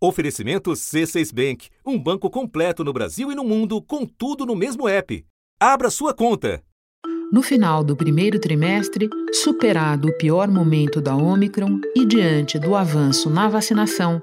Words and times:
Oferecimento 0.00 0.70
C6 0.70 1.34
Bank, 1.34 1.68
um 1.84 1.98
banco 1.98 2.30
completo 2.30 2.84
no 2.84 2.92
Brasil 2.92 3.32
e 3.32 3.34
no 3.34 3.42
mundo, 3.42 3.82
com 3.82 4.06
tudo 4.06 4.46
no 4.46 4.54
mesmo 4.54 4.86
app. 4.86 5.24
Abra 5.58 5.90
sua 5.90 6.14
conta. 6.14 6.62
No 7.32 7.42
final 7.42 7.82
do 7.82 7.96
primeiro 7.96 8.38
trimestre, 8.38 9.10
superado 9.32 10.06
o 10.06 10.16
pior 10.16 10.46
momento 10.46 11.00
da 11.00 11.16
Omicron 11.16 11.80
e 11.96 12.06
diante 12.06 12.60
do 12.60 12.76
avanço 12.76 13.28
na 13.28 13.48
vacinação, 13.48 14.20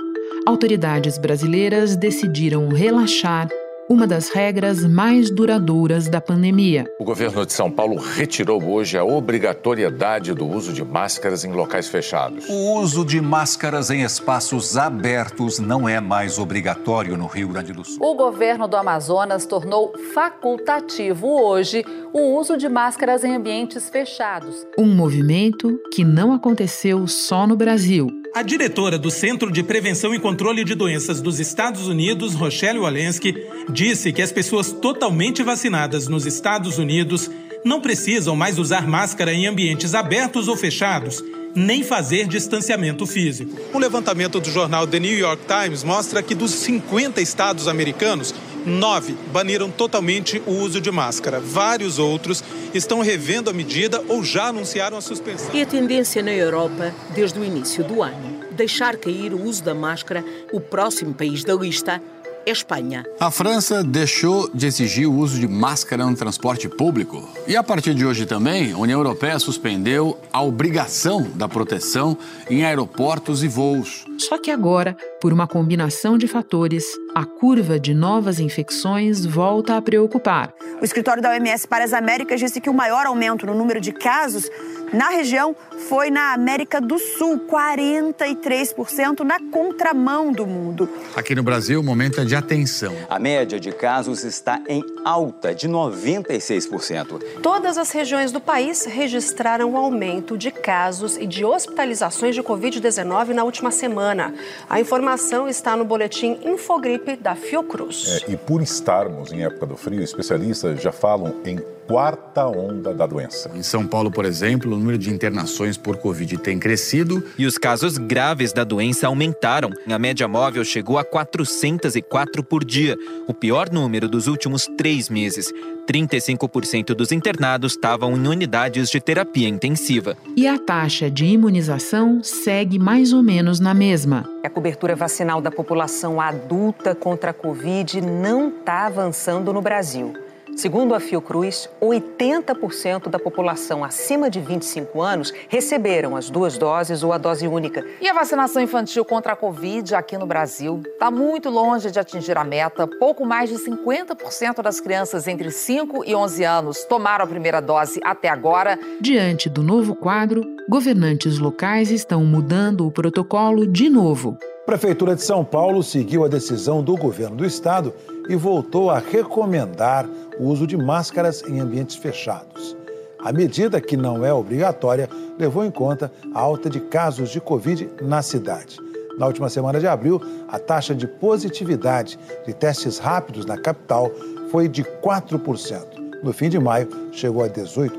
autoridades 0.47 1.17
brasileiras 1.17 1.97
decidiram 1.97 2.69
relaxar 2.69 3.49
uma 3.87 4.07
das 4.07 4.29
regras 4.29 4.83
mais 4.83 5.29
duradouras 5.29 6.07
da 6.07 6.19
pandemia. 6.19 6.85
O 6.99 7.03
governo 7.03 7.45
de 7.45 7.53
São 7.53 7.69
Paulo 7.69 7.97
retirou 7.97 8.63
hoje 8.63 8.97
a 8.97 9.03
obrigatoriedade 9.03 10.33
do 10.33 10.47
uso 10.47 10.73
de 10.73 10.83
máscaras 10.83 11.43
em 11.43 11.51
locais 11.51 11.87
fechados. 11.87 12.45
O 12.49 12.79
uso 12.79 13.05
de 13.05 13.21
máscaras 13.21 13.91
em 13.91 14.01
espaços 14.01 14.75
abertos 14.75 15.59
não 15.59 15.87
é 15.87 15.99
mais 15.99 16.39
obrigatório 16.39 17.15
no 17.15 17.27
Rio 17.27 17.49
Grande 17.49 17.73
do 17.73 17.83
Sul. 17.83 17.97
O 18.01 18.15
governo 18.15 18.67
do 18.67 18.75
Amazonas 18.75 19.45
tornou 19.45 19.93
facultativo 20.13 21.27
hoje 21.27 21.85
o 22.11 22.37
uso 22.39 22.57
de 22.57 22.67
máscaras 22.67 23.23
em 23.23 23.35
ambientes 23.35 23.89
fechados. 23.89 24.65
Um 24.77 24.87
movimento 24.87 25.79
que 25.93 26.03
não 26.03 26.33
aconteceu 26.33 27.07
só 27.07 27.45
no 27.45 27.55
Brasil. 27.55 28.09
A 28.35 28.41
diretora 28.41 28.99
do 28.99 29.09
Centro 29.09 29.49
de 29.49 29.63
Prevenção 29.63 30.13
e 30.13 30.19
Controle 30.19 30.65
de 30.65 30.75
Doenças 30.75 31.21
dos 31.21 31.39
Estados 31.39 31.87
Unidos, 31.87 32.33
Rochelle 32.33 32.79
Walensky, 32.79 33.33
disse 33.69 34.11
que 34.11 34.21
as 34.21 34.29
pessoas 34.29 34.73
totalmente 34.73 35.41
vacinadas 35.41 36.09
nos 36.09 36.25
Estados 36.25 36.77
Unidos 36.77 37.31
não 37.63 37.79
precisam 37.79 38.35
mais 38.35 38.59
usar 38.59 38.85
máscara 38.85 39.33
em 39.33 39.47
ambientes 39.47 39.95
abertos 39.95 40.49
ou 40.49 40.57
fechados, 40.57 41.23
nem 41.55 41.81
fazer 41.81 42.27
distanciamento 42.27 43.05
físico. 43.05 43.57
Um 43.73 43.79
levantamento 43.79 44.41
do 44.41 44.51
jornal 44.51 44.85
The 44.85 44.99
New 44.99 45.17
York 45.17 45.43
Times 45.47 45.85
mostra 45.85 46.21
que 46.21 46.35
dos 46.35 46.51
50 46.51 47.21
estados 47.21 47.69
americanos, 47.69 48.35
nove 48.65 49.15
baniram 49.31 49.69
totalmente 49.69 50.41
o 50.45 50.51
uso 50.51 50.81
de 50.81 50.91
máscara. 50.91 51.39
Vários 51.39 51.99
outros 51.99 52.43
estão 52.73 53.01
revendo 53.01 53.49
a 53.49 53.53
medida 53.53 54.03
ou 54.07 54.23
já 54.23 54.47
anunciaram 54.47 54.97
a 54.97 55.01
suspensão. 55.01 55.49
E 55.53 55.61
a 55.61 55.65
tendência 55.65 56.21
na 56.23 56.33
Europa, 56.33 56.93
desde 57.13 57.39
o 57.39 57.43
início 57.43 57.83
do 57.83 58.01
ano, 58.01 58.45
deixar 58.51 58.97
cair 58.97 59.33
o 59.33 59.43
uso 59.43 59.63
da 59.63 59.73
máscara, 59.73 60.23
o 60.51 60.59
próximo 60.59 61.13
país 61.13 61.43
da 61.43 61.53
lista 61.53 62.01
Espanha. 62.45 63.03
A 63.19 63.31
França 63.31 63.83
deixou 63.83 64.49
de 64.53 64.67
exigir 64.67 65.09
o 65.09 65.15
uso 65.15 65.39
de 65.39 65.47
máscara 65.47 66.05
no 66.05 66.15
transporte 66.15 66.69
público. 66.69 67.27
E 67.47 67.55
a 67.55 67.63
partir 67.63 67.95
de 67.95 68.05
hoje 68.05 68.25
também, 68.25 68.71
a 68.71 68.77
União 68.77 68.99
Europeia 68.99 69.39
suspendeu 69.39 70.19
a 70.31 70.43
obrigação 70.43 71.23
da 71.33 71.47
proteção 71.49 72.15
em 72.49 72.63
aeroportos 72.63 73.43
e 73.43 73.47
voos. 73.47 74.05
Só 74.19 74.37
que 74.37 74.51
agora, 74.51 74.95
por 75.19 75.33
uma 75.33 75.47
combinação 75.47 76.17
de 76.17 76.27
fatores, 76.27 76.85
a 77.15 77.23
curva 77.23 77.79
de 77.79 77.93
novas 77.93 78.41
infecções 78.41 79.25
volta 79.25 79.77
a 79.77 79.81
preocupar. 79.81 80.53
O 80.81 80.83
escritório 80.83 81.23
da 81.23 81.29
OMS 81.29 81.65
para 81.65 81.85
as 81.85 81.93
Américas 81.93 82.41
disse 82.41 82.59
que 82.59 82.69
o 82.69 82.73
maior 82.73 83.05
aumento 83.05 83.45
no 83.45 83.55
número 83.55 83.79
de 83.79 83.93
casos 83.93 84.49
na 84.91 85.09
região 85.09 85.55
foi 85.87 86.09
na 86.09 86.33
América 86.33 86.81
do 86.81 86.99
Sul, 86.99 87.39
43% 87.49 89.21
na 89.21 89.39
contramão 89.49 90.31
do 90.31 90.45
mundo. 90.45 90.89
Aqui 91.15 91.33
no 91.33 91.43
Brasil, 91.43 91.79
o 91.79 91.83
momento 91.83 92.19
é 92.19 92.25
de 92.25 92.35
atenção. 92.35 92.93
A 93.09 93.17
média 93.17 93.59
de 93.59 93.71
casos 93.71 94.23
está 94.23 94.61
em 94.67 94.83
alta, 95.03 95.55
de 95.55 95.69
96%. 95.69 97.21
Todas 97.41 97.77
as 97.77 97.91
regiões 97.91 98.31
do 98.31 98.41
país 98.41 98.85
registraram 98.85 99.71
um 99.71 99.77
aumento 99.77 100.37
de 100.37 100.51
casos 100.51 101.17
e 101.17 101.25
de 101.25 101.45
hospitalizações 101.45 102.35
de 102.35 102.43
Covid-19 102.43 103.29
na 103.29 103.43
última 103.43 103.71
semana. 103.71 104.33
A 104.69 104.79
informação 104.79 105.47
está 105.47 105.75
no 105.75 105.85
boletim 105.85 106.39
Infogripe 106.43 107.04
da 107.21 107.35
Fiocruz. 107.35 108.23
É, 108.27 108.31
e 108.31 108.37
por 108.37 108.61
estarmos 108.61 109.31
em 109.31 109.43
época 109.43 109.65
do 109.65 109.75
frio, 109.75 110.01
especialistas 110.01 110.81
já 110.81 110.91
falam 110.91 111.35
em 111.45 111.59
quarta 111.87 112.47
onda 112.47 112.93
da 112.93 113.05
doença. 113.05 113.51
Em 113.53 113.63
São 113.63 113.85
Paulo, 113.85 114.11
por 114.11 114.25
exemplo, 114.25 114.73
o 114.73 114.77
número 114.77 114.97
de 114.97 115.11
internações 115.11 115.77
por 115.77 115.97
Covid 115.97 116.37
tem 116.39 116.57
crescido. 116.57 117.23
E 117.37 117.45
os 117.45 117.57
casos 117.57 117.97
graves 117.97 118.51
da 118.51 118.63
doença 118.63 119.07
aumentaram. 119.07 119.69
A 119.87 119.99
média 119.99 120.27
móvel 120.27 120.63
chegou 120.63 120.97
a 120.97 121.03
404 121.03 122.43
por 122.43 122.65
dia, 122.65 122.97
o 123.27 123.33
pior 123.33 123.69
número 123.71 124.07
dos 124.07 124.27
últimos 124.27 124.67
três 124.77 125.09
meses. 125.09 125.51
35% 125.85 126.95
dos 126.95 127.11
internados 127.11 127.73
estavam 127.73 128.17
em 128.17 128.27
unidades 128.27 128.89
de 128.89 128.99
terapia 128.99 129.47
intensiva. 129.47 130.17
E 130.35 130.47
a 130.47 130.57
taxa 130.57 131.11
de 131.11 131.25
imunização 131.25 132.23
segue 132.23 132.79
mais 132.79 133.13
ou 133.13 133.21
menos 133.21 133.59
na 133.59 133.73
mesma. 133.73 134.27
A 134.43 134.49
cobertura 134.49 134.95
vacinal 134.95 135.41
da 135.41 135.51
população 135.51 136.19
adulta 136.19 136.94
contra 136.95 137.31
a 137.31 137.33
Covid 137.33 138.01
não 138.01 138.49
está 138.49 138.85
avançando 138.85 139.53
no 139.53 139.61
Brasil. 139.61 140.25
Segundo 140.55 140.95
a 140.95 141.01
Fiocruz, 141.01 141.69
80% 141.81 143.09
da 143.09 143.19
população 143.19 143.83
acima 143.83 144.29
de 144.29 144.39
25 144.39 145.01
anos 145.01 145.33
receberam 145.49 146.15
as 146.15 146.29
duas 146.29 146.57
doses 146.57 147.03
ou 147.03 147.11
a 147.11 147.17
dose 147.17 147.45
única. 147.45 147.85
E 147.99 148.07
a 148.07 148.13
vacinação 148.13 148.61
infantil 148.61 149.03
contra 149.03 149.33
a 149.33 149.35
Covid 149.35 149.93
aqui 149.93 150.17
no 150.17 150.25
Brasil 150.25 150.81
está 150.85 151.11
muito 151.11 151.49
longe 151.49 151.91
de 151.91 151.99
atingir 151.99 152.37
a 152.37 152.45
meta. 152.45 152.87
Pouco 152.87 153.25
mais 153.25 153.49
de 153.49 153.55
50% 153.55 154.61
das 154.61 154.79
crianças 154.79 155.27
entre 155.27 155.51
5 155.51 156.05
e 156.05 156.15
11 156.15 156.43
anos 156.45 156.85
tomaram 156.85 157.25
a 157.25 157.27
primeira 157.27 157.61
dose 157.61 157.99
até 158.01 158.29
agora. 158.29 158.79
Diante 159.01 159.49
do 159.49 159.61
novo 159.61 159.93
quadro, 159.93 160.41
governantes 160.69 161.37
locais 161.37 161.91
estão 161.91 162.23
mudando 162.23 162.87
o 162.87 162.91
protocolo 162.91 163.67
de 163.67 163.89
novo. 163.89 164.37
Prefeitura 164.65 165.15
de 165.15 165.21
São 165.21 165.45
Paulo 165.45 165.83
seguiu 165.83 166.25
a 166.25 166.27
decisão 166.27 166.81
do 166.81 166.97
governo 166.97 167.37
do 167.37 167.45
estado 167.45 167.93
e 168.27 168.35
voltou 168.35 168.89
a 168.89 168.97
recomendar 168.97 170.09
o 170.39 170.45
uso 170.45 170.65
de 170.65 170.75
máscaras 170.75 171.43
em 171.43 171.59
ambientes 171.59 171.95
fechados. 171.95 172.75
A 173.23 173.31
medida, 173.31 173.79
que 173.79 173.95
não 173.95 174.25
é 174.25 174.33
obrigatória, 174.33 175.07
levou 175.37 175.63
em 175.63 175.69
conta 175.69 176.11
a 176.33 176.39
alta 176.39 176.67
de 176.67 176.79
casos 176.79 177.29
de 177.29 177.39
Covid 177.39 177.87
na 178.01 178.23
cidade. 178.23 178.79
Na 179.19 179.27
última 179.27 179.49
semana 179.49 179.79
de 179.79 179.85
abril, 179.85 180.19
a 180.47 180.57
taxa 180.57 180.95
de 180.95 181.07
positividade 181.07 182.17
de 182.43 182.51
testes 182.51 182.97
rápidos 182.97 183.45
na 183.45 183.59
capital 183.59 184.09
foi 184.49 184.67
de 184.67 184.83
4%. 184.83 185.94
No 186.23 186.33
fim 186.33 186.49
de 186.49 186.59
maio, 186.59 186.87
chegou 187.11 187.43
a 187.43 187.49
18%. 187.49 187.91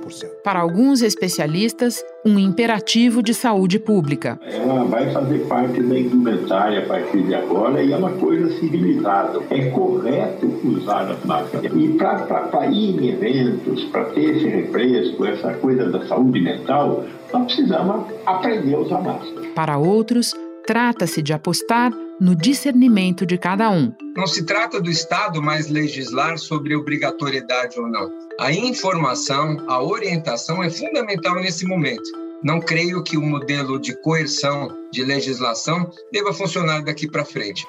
Para 0.43 0.61
alguns 0.61 1.03
especialistas, 1.03 2.05
um 2.25 2.39
imperativo 2.39 3.23
de 3.23 3.33
saúde 3.33 3.79
pública. 3.79 4.39
Ela 4.43 4.85
vai 4.85 5.13
fazer 5.13 5.39
parte 5.47 5.83
da 5.83 5.99
indumentária 5.99 6.81
a 6.81 6.87
partir 6.87 7.23
de 7.23 7.35
agora 7.35 7.83
e 7.83 7.93
é 7.93 7.97
uma 7.97 8.13
coisa 8.13 8.49
civilizada. 8.59 9.41
É 9.51 9.71
correto 9.71 10.47
usar 10.65 11.11
as 11.11 11.25
máscaras. 11.25 11.73
E 11.75 11.89
para 11.89 12.67
ir 12.67 13.01
em 13.01 13.09
eventos, 13.11 13.85
para 13.85 14.05
ter 14.07 14.37
esse 14.37 14.49
refresco, 14.49 15.25
essa 15.25 15.53
coisa 15.55 15.89
da 15.91 16.07
saúde 16.07 16.41
mental, 16.41 17.05
nós 17.33 17.45
precisamos 17.47 18.07
aprender 18.25 18.75
a 18.75 18.79
usar 18.79 19.01
máscara. 19.01 19.47
Para 19.55 19.79
outros, 19.79 20.35
trata-se 20.67 21.23
de 21.23 21.33
apostar 21.33 21.93
no 22.21 22.35
discernimento 22.35 23.27
de 23.27 23.37
cada 23.37 23.71
um. 23.71 23.93
Não 24.17 24.27
se 24.27 24.45
trata 24.45 24.81
do 24.81 24.91
Estado 24.91 25.43
mais 25.43 25.69
legislar 25.69 26.39
sobre 26.39 26.75
obrigatoriedade 26.75 27.79
ou 27.79 27.87
não. 27.87 28.11
A 28.41 28.53
informação, 28.53 29.65
a 29.69 29.83
orientação 29.83 30.63
é 30.63 30.71
fundamental 30.71 31.37
nesse 31.37 31.67
momento. 31.67 32.11
Não 32.43 32.61
creio 32.61 33.03
que 33.03 33.17
o 33.17 33.23
modelo 33.23 33.79
de 33.79 33.95
coerção 34.03 34.69
de 34.93 35.03
legislação 35.05 35.91
deva 36.13 36.33
funcionar 36.33 36.83
daqui 36.83 37.11
para 37.11 37.25
frente. 37.25 37.67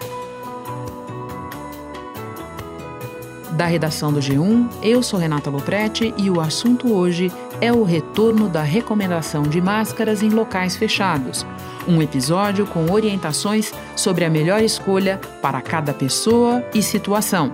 Da 3.57 3.65
redação 3.65 4.13
do 4.13 4.19
G1, 4.19 4.69
eu 4.83 5.01
sou 5.01 5.19
Renata 5.19 5.49
Loprete 5.49 6.13
e 6.15 6.29
o 6.29 6.39
assunto 6.39 6.93
hoje 6.93 7.31
é 7.59 7.73
o 7.73 7.83
retorno 7.83 8.47
da 8.47 8.61
recomendação 8.61 9.41
de 9.41 9.59
máscaras 9.59 10.21
em 10.21 10.29
locais 10.29 10.75
fechados. 10.75 11.43
Um 11.87 11.99
episódio 11.99 12.67
com 12.67 12.91
orientações 12.91 13.73
sobre 13.95 14.25
a 14.25 14.29
melhor 14.29 14.61
escolha 14.61 15.19
para 15.41 15.59
cada 15.59 15.91
pessoa 15.91 16.63
e 16.71 16.83
situação. 16.83 17.51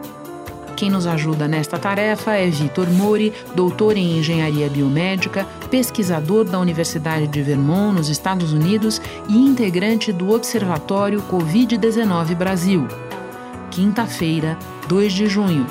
Quem 0.75 0.89
nos 0.89 1.07
ajuda 1.07 1.47
nesta 1.47 1.79
tarefa 1.79 2.33
é 2.33 2.49
Vitor 2.49 2.89
Mori, 2.89 3.31
doutor 3.55 3.95
em 3.95 4.17
engenharia 4.17 4.69
biomédica, 4.69 5.47
pesquisador 5.71 6.43
da 6.43 6.59
Universidade 6.59 7.27
de 7.27 7.41
Vermont, 7.41 7.95
nos 7.95 8.09
Estados 8.09 8.51
Unidos 8.51 9.01
e 9.29 9.37
integrante 9.37 10.11
do 10.11 10.33
Observatório 10.33 11.23
Covid-19 11.31 12.35
Brasil. 12.35 12.85
Quinta-feira, 13.71 14.57
2 14.89 15.13
de 15.13 15.27
junho. 15.27 15.65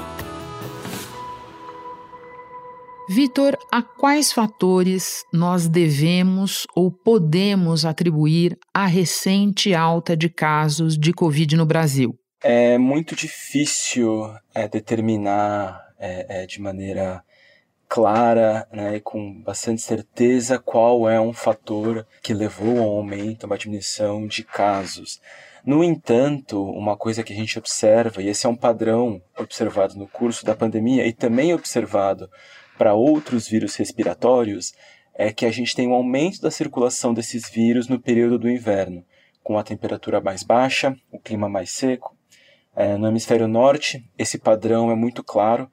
Vitor, 3.15 3.59
a 3.71 3.83
quais 3.83 4.33
fatores 4.33 5.23
nós 5.31 5.69
devemos 5.69 6.67
ou 6.75 6.91
podemos 6.91 7.85
atribuir 7.85 8.59
a 8.73 8.87
recente 8.87 9.75
alta 9.75 10.17
de 10.17 10.31
casos 10.31 10.97
de 10.97 11.13
Covid 11.13 11.55
no 11.55 11.67
Brasil? 11.67 12.19
É 12.43 12.79
muito 12.79 13.15
difícil 13.15 14.35
é, 14.55 14.67
determinar 14.67 15.79
é, 15.99 16.45
é, 16.45 16.47
de 16.47 16.59
maneira 16.59 17.23
clara 17.87 18.67
né, 18.73 18.97
e 18.97 19.01
com 19.03 19.43
bastante 19.43 19.83
certeza 19.83 20.59
qual 20.59 21.07
é 21.07 21.21
um 21.21 21.35
fator 21.35 22.07
que 22.23 22.33
levou 22.33 22.79
ao 22.79 22.97
aumento, 22.97 23.45
a 23.45 23.47
uma 23.47 23.59
diminuição 23.59 24.27
de 24.27 24.43
casos. 24.43 25.21
No 25.67 25.85
entanto, 25.85 26.65
uma 26.65 26.97
coisa 26.97 27.23
que 27.23 27.35
a 27.35 27.37
gente 27.37 27.59
observa, 27.59 28.23
e 28.23 28.29
esse 28.29 28.47
é 28.47 28.49
um 28.49 28.57
padrão 28.57 29.21
observado 29.39 29.97
no 29.97 30.09
curso 30.09 30.47
da 30.47 30.57
pandemia 30.57 31.07
e 31.07 31.13
também 31.13 31.53
observado 31.53 32.31
para 32.83 32.95
outros 32.95 33.47
vírus 33.47 33.77
respiratórios, 33.77 34.75
é 35.15 35.33
que 35.33 35.47
a 35.47 35.53
gente 35.53 35.73
tem 35.73 35.87
um 35.87 35.95
aumento 35.95 36.41
da 36.41 36.51
circulação 36.51 37.15
desses 37.15 37.49
vírus 37.49 37.87
no 37.87 37.97
período 37.97 38.41
do 38.41 38.51
inverno, 38.51 39.05
com 39.41 39.57
a 39.57 39.63
temperatura 39.63 40.21
mais 40.21 40.43
baixa, 40.43 40.93
o 41.13 41.17
clima 41.17 41.49
mais 41.49 41.71
seco. 41.71 42.17
É, 42.75 42.97
no 42.97 43.07
hemisfério 43.07 43.47
norte, 43.47 44.05
esse 44.19 44.37
padrão 44.37 44.91
é 44.91 44.97
muito 44.97 45.23
claro, 45.23 45.71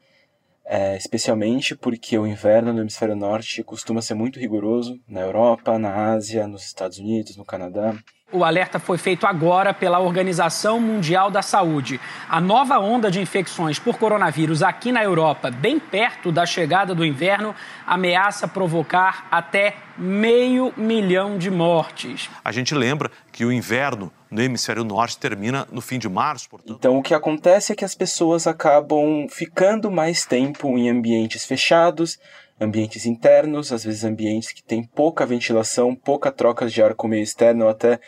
é, 0.64 0.96
especialmente 0.98 1.76
porque 1.76 2.16
o 2.16 2.28
inverno 2.28 2.72
no 2.72 2.82
hemisfério 2.82 3.16
norte 3.16 3.64
costuma 3.64 4.04
ser 4.04 4.14
muito 4.14 4.40
rigoroso 4.40 5.02
na 5.08 5.22
Europa, 5.22 5.80
na 5.80 6.12
Ásia, 6.12 6.46
nos 6.46 6.64
Estados 6.64 7.00
Unidos, 7.00 7.36
no 7.36 7.44
Canadá. 7.44 7.98
O 8.31 8.44
alerta 8.44 8.78
foi 8.78 9.00
feito 9.00 9.26
agora 9.26 9.74
pela 9.74 9.98
Organização 9.98 10.80
Mundial 10.80 11.31
da 11.31 11.42
Saúde. 11.42 12.00
A 12.30 12.40
nova 12.40 12.78
onda 12.78 13.10
de 13.10 13.20
infecções 13.20 13.80
por 13.80 13.98
coronavírus 13.98 14.62
aqui 14.62 14.92
na 14.92 15.04
Europa, 15.04 15.50
bem 15.50 15.80
perto 15.80 16.31
da 16.31 16.46
chegada 16.46 16.94
do 16.94 17.04
inverno, 17.04 17.56
ameaça 17.88 18.48
provocar 18.48 19.28
até 19.31 19.78
meio 19.98 20.72
milhão 20.78 21.40
de 21.40 21.50
mortes. 21.50 22.30
A 22.46 22.52
gente 22.52 22.76
lembra 22.76 23.10
que 23.31 23.44
o 23.44 23.52
inverno 23.52 24.12
no 24.30 24.44
hemisfério 24.44 24.84
norte 24.84 25.18
termina 25.18 25.68
no 25.72 25.82
fim 25.82 25.98
de 25.98 26.08
março. 26.08 26.48
Portanto... 26.52 26.78
Então, 26.78 27.00
o 27.00 27.02
que 27.02 27.16
acontece 27.16 27.74
é 27.74 27.75
que 27.75 27.84
as 27.84 27.96
pessoas 27.96 28.46
acabam 28.46 29.28
ficando 29.28 29.90
mais 29.90 30.24
tempo 30.24 30.78
em 30.78 30.88
ambientes 30.88 31.46
fechados, 31.46 32.20
ambientes 32.60 33.06
internos, 33.06 33.72
às 33.72 33.84
vezes 33.84 34.04
ambientes 34.04 34.52
que 34.52 34.64
têm 34.64 34.84
pouca 34.84 35.26
ventilação, 35.26 35.96
pouca 35.96 36.32
troca 36.32 36.68
de 36.68 36.82
ar 36.82 36.94
com 36.94 37.08
o 37.08 37.10
meio 37.10 37.24
externo, 37.24 37.66
ou 37.66 37.72
até 37.72 38.00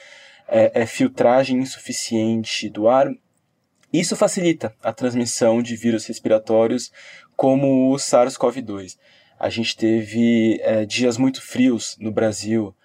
é, 0.47 0.81
é, 0.81 0.85
filtragem 0.85 1.57
insuficiente 1.59 2.69
do 2.69 2.87
ar. 2.87 3.07
Isso 3.91 4.15
facilita 4.15 4.73
a 4.81 4.93
transmissão 4.93 5.61
de 5.61 5.75
vírus 5.75 6.05
respiratórios 6.05 6.91
como 7.35 7.91
o 7.91 7.95
SARS-CoV-2. 7.95 8.97
A 9.39 9.49
gente 9.49 9.75
teve 9.75 10.59
é, 10.61 10.85
dias 10.85 11.17
muito 11.17 11.41
frios 11.41 11.97
no 11.99 12.11
Brasil 12.11 12.75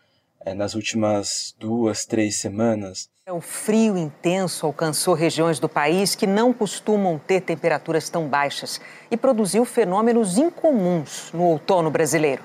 é, 0.47 0.55
nas 0.55 0.77
últimas 0.77 1.57
duas, 1.59 2.07
três 2.07 2.37
semanas. 2.37 3.09
O 3.29 3.41
frio 3.41 3.99
intenso 3.99 4.65
alcançou 4.65 5.13
regiões 5.13 5.59
do 5.59 5.69
país 5.69 6.15
que 6.15 6.27
não 6.27 6.53
costumam 6.53 7.19
ter 7.19 7.41
temperaturas 7.41 8.09
tão 8.09 8.29
baixas 8.29 8.81
e 9.11 9.17
produziu 9.17 9.65
fenômenos 9.65 10.39
incomuns 10.39 11.33
no 11.35 11.43
outono 11.43 11.91
brasileiro. 11.91 12.45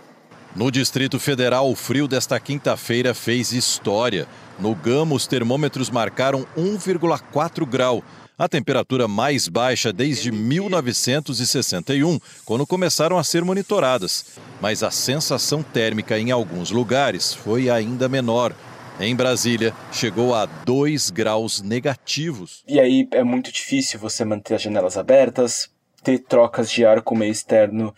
No 0.55 0.71
Distrito 0.71 1.19
Federal, 1.19 1.69
o 1.69 1.75
frio 1.75 2.07
desta 2.07 2.39
quinta-feira 2.39 3.13
fez 3.13 3.53
história. 3.53 4.27
No 4.59 4.73
Gama, 4.73 5.13
os 5.15 5.27
termômetros 5.27 5.91
marcaram 5.91 6.45
1,4 6.57 7.65
grau, 7.65 8.03
a 8.37 8.49
temperatura 8.49 9.07
mais 9.07 9.47
baixa 9.47 9.93
desde 9.93 10.31
1961, 10.31 12.19
quando 12.43 12.65
começaram 12.65 13.19
a 13.19 13.23
ser 13.23 13.45
monitoradas. 13.45 14.25
Mas 14.61 14.83
a 14.83 14.91
sensação 14.91 15.63
térmica 15.63 16.19
em 16.19 16.29
alguns 16.29 16.69
lugares 16.69 17.33
foi 17.33 17.69
ainda 17.69 18.07
menor. 18.07 18.53
Em 18.99 19.15
Brasília, 19.15 19.73
chegou 19.91 20.35
a 20.35 20.45
2 20.45 21.09
graus 21.09 21.61
negativos. 21.61 22.63
E 22.67 22.79
aí 22.79 23.07
é 23.11 23.23
muito 23.23 23.51
difícil 23.51 23.99
você 23.99 24.23
manter 24.23 24.55
as 24.55 24.61
janelas 24.61 24.97
abertas, 24.97 25.69
ter 26.03 26.19
trocas 26.19 26.69
de 26.69 26.85
ar 26.85 27.01
com 27.01 27.15
o 27.15 27.17
meio 27.17 27.31
externo 27.31 27.93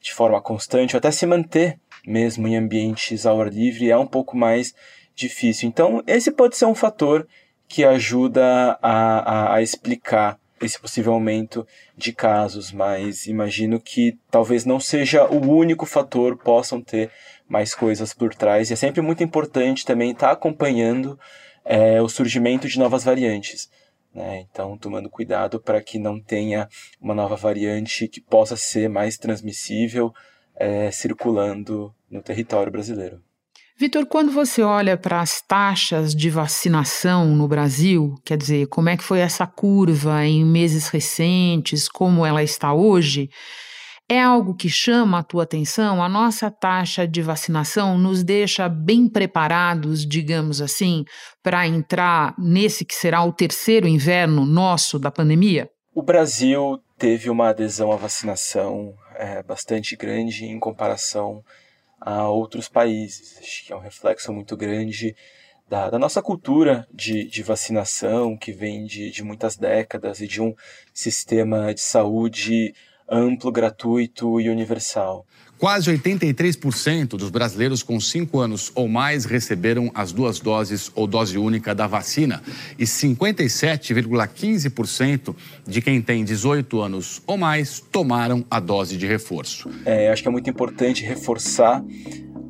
de 0.00 0.12
forma 0.12 0.40
constante, 0.40 0.96
ou 0.96 0.98
até 0.98 1.10
se 1.10 1.26
manter 1.26 1.78
mesmo 2.06 2.48
em 2.48 2.56
ambientes 2.56 3.26
ao 3.26 3.40
ar 3.40 3.52
livre 3.52 3.90
é 3.90 3.96
um 3.96 4.06
pouco 4.06 4.36
mais 4.36 4.74
difícil. 5.14 5.68
Então, 5.68 6.02
esse 6.06 6.30
pode 6.30 6.56
ser 6.56 6.64
um 6.64 6.74
fator 6.74 7.26
que 7.68 7.84
ajuda 7.84 8.78
a, 8.82 9.52
a, 9.52 9.54
a 9.56 9.62
explicar 9.62 10.38
esse 10.60 10.78
possível 10.80 11.12
aumento 11.12 11.66
de 11.96 12.12
casos, 12.12 12.72
mas 12.72 13.26
imagino 13.26 13.80
que 13.80 14.18
talvez 14.30 14.64
não 14.64 14.80
seja 14.80 15.24
o 15.26 15.40
único 15.50 15.86
fator, 15.86 16.36
possam 16.36 16.80
ter 16.80 17.10
mais 17.48 17.74
coisas 17.74 18.12
por 18.12 18.34
trás. 18.34 18.70
E 18.70 18.72
é 18.72 18.76
sempre 18.76 19.00
muito 19.00 19.22
importante 19.22 19.84
também 19.84 20.10
estar 20.10 20.28
tá 20.28 20.32
acompanhando 20.32 21.18
é, 21.64 22.00
o 22.00 22.08
surgimento 22.08 22.68
de 22.68 22.78
novas 22.78 23.04
variantes. 23.04 23.70
Né? 24.14 24.46
Então, 24.50 24.76
tomando 24.76 25.10
cuidado 25.10 25.60
para 25.60 25.82
que 25.82 25.98
não 25.98 26.20
tenha 26.20 26.68
uma 27.00 27.14
nova 27.14 27.36
variante 27.36 28.08
que 28.08 28.20
possa 28.20 28.56
ser 28.56 28.88
mais 28.88 29.16
transmissível 29.16 30.12
é, 30.56 30.90
circulando 30.90 31.94
no 32.10 32.22
território 32.22 32.72
brasileiro. 32.72 33.22
Vitor, 33.80 34.06
quando 34.06 34.32
você 34.32 34.60
olha 34.60 34.96
para 34.96 35.20
as 35.20 35.40
taxas 35.40 36.12
de 36.12 36.28
vacinação 36.28 37.26
no 37.36 37.46
Brasil, 37.46 38.16
quer 38.24 38.36
dizer, 38.36 38.66
como 38.66 38.88
é 38.88 38.96
que 38.96 39.04
foi 39.04 39.20
essa 39.20 39.46
curva 39.46 40.26
em 40.26 40.44
meses 40.44 40.88
recentes, 40.88 41.88
como 41.88 42.26
ela 42.26 42.42
está 42.42 42.74
hoje, 42.74 43.30
é 44.08 44.20
algo 44.20 44.56
que 44.56 44.68
chama 44.68 45.20
a 45.20 45.22
tua 45.22 45.44
atenção? 45.44 46.02
A 46.02 46.08
nossa 46.08 46.50
taxa 46.50 47.06
de 47.06 47.22
vacinação 47.22 47.96
nos 47.96 48.24
deixa 48.24 48.68
bem 48.68 49.08
preparados, 49.08 50.04
digamos 50.04 50.60
assim, 50.60 51.04
para 51.40 51.64
entrar 51.64 52.34
nesse 52.36 52.84
que 52.84 52.96
será 52.96 53.22
o 53.22 53.32
terceiro 53.32 53.86
inverno 53.86 54.44
nosso 54.44 54.98
da 54.98 55.12
pandemia? 55.12 55.70
O 55.94 56.02
Brasil 56.02 56.80
teve 56.98 57.30
uma 57.30 57.50
adesão 57.50 57.92
à 57.92 57.96
vacinação 57.96 58.92
é, 59.14 59.40
bastante 59.40 59.94
grande 59.94 60.46
em 60.46 60.58
comparação 60.58 61.44
a 62.00 62.28
outros 62.28 62.68
países. 62.68 63.38
Acho 63.38 63.66
que 63.66 63.72
é 63.72 63.76
um 63.76 63.80
reflexo 63.80 64.32
muito 64.32 64.56
grande 64.56 65.14
da, 65.68 65.90
da, 65.90 65.98
nossa 65.98 66.22
cultura 66.22 66.86
de, 66.92 67.24
de 67.24 67.42
vacinação, 67.42 68.36
que 68.36 68.52
vem 68.52 68.86
de, 68.86 69.10
de 69.10 69.22
muitas 69.22 69.56
décadas, 69.56 70.20
e 70.20 70.26
de 70.26 70.40
um 70.40 70.54
sistema 70.94 71.74
de 71.74 71.80
saúde 71.80 72.74
amplo, 73.08 73.52
gratuito 73.52 74.40
e 74.40 74.48
universal. 74.48 75.26
Quase 75.58 75.90
83% 75.90 77.16
dos 77.16 77.30
brasileiros 77.30 77.82
com 77.82 77.98
5 77.98 78.38
anos 78.38 78.70
ou 78.76 78.86
mais 78.86 79.24
receberam 79.24 79.90
as 79.92 80.12
duas 80.12 80.38
doses 80.38 80.92
ou 80.94 81.04
dose 81.06 81.36
única 81.36 81.74
da 81.74 81.88
vacina 81.88 82.40
e 82.78 82.84
57,15% 82.84 85.34
de 85.66 85.82
quem 85.82 86.00
tem 86.00 86.24
18 86.24 86.80
anos 86.80 87.20
ou 87.26 87.36
mais 87.36 87.80
tomaram 87.80 88.46
a 88.48 88.60
dose 88.60 88.96
de 88.96 89.04
reforço. 89.06 89.68
É, 89.84 90.10
acho 90.10 90.22
que 90.22 90.28
é 90.28 90.30
muito 90.30 90.48
importante 90.48 91.04
reforçar 91.04 91.84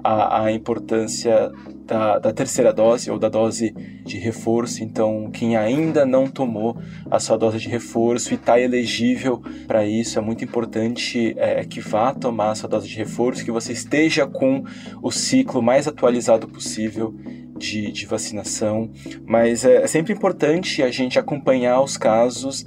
a, 0.05 0.44
a 0.44 0.52
importância 0.52 1.50
da, 1.88 2.19
da, 2.19 2.32
terceira 2.32 2.70
dose 2.70 3.11
ou 3.11 3.19
da 3.19 3.31
dose 3.31 3.75
de 4.05 4.19
reforço. 4.19 4.85
Então, 4.85 5.31
quem 5.32 5.56
ainda 5.56 6.05
não 6.05 6.29
tomou 6.29 6.76
a 7.11 7.19
sua 7.19 7.38
dose 7.38 7.58
de 7.58 7.69
reforço 7.69 8.32
e 8.32 8.37
está 8.37 8.61
elegível 8.61 9.43
para 9.67 9.86
isso, 9.86 10.19
é 10.19 10.22
muito 10.22 10.44
importante 10.44 11.34
é, 11.39 11.65
que 11.65 11.81
vá 11.81 12.13
tomar 12.13 12.51
a 12.51 12.55
sua 12.55 12.69
dose 12.69 12.86
de 12.86 12.94
reforço, 12.94 13.43
que 13.43 13.51
você 13.51 13.72
esteja 13.72 14.27
com 14.27 14.63
o 15.03 15.10
ciclo 15.10 15.63
mais 15.63 15.89
atualizado 15.89 16.46
possível 16.46 17.15
de, 17.56 17.91
de 17.91 18.05
vacinação. 18.05 18.91
Mas 19.27 19.65
é, 19.65 19.82
é 19.82 19.86
sempre 19.86 20.13
importante 20.13 20.82
a 20.82 20.91
gente 20.91 21.19
acompanhar 21.19 21.81
os 21.81 21.96
casos 21.96 22.67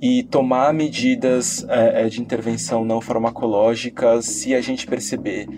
e 0.00 0.22
tomar 0.22 0.72
medidas 0.72 1.66
é, 1.68 2.06
é 2.06 2.08
de 2.08 2.22
intervenção 2.22 2.84
não 2.84 3.00
farmacológicas 3.00 4.26
se 4.26 4.54
a 4.54 4.60
gente 4.60 4.86
perceber 4.86 5.48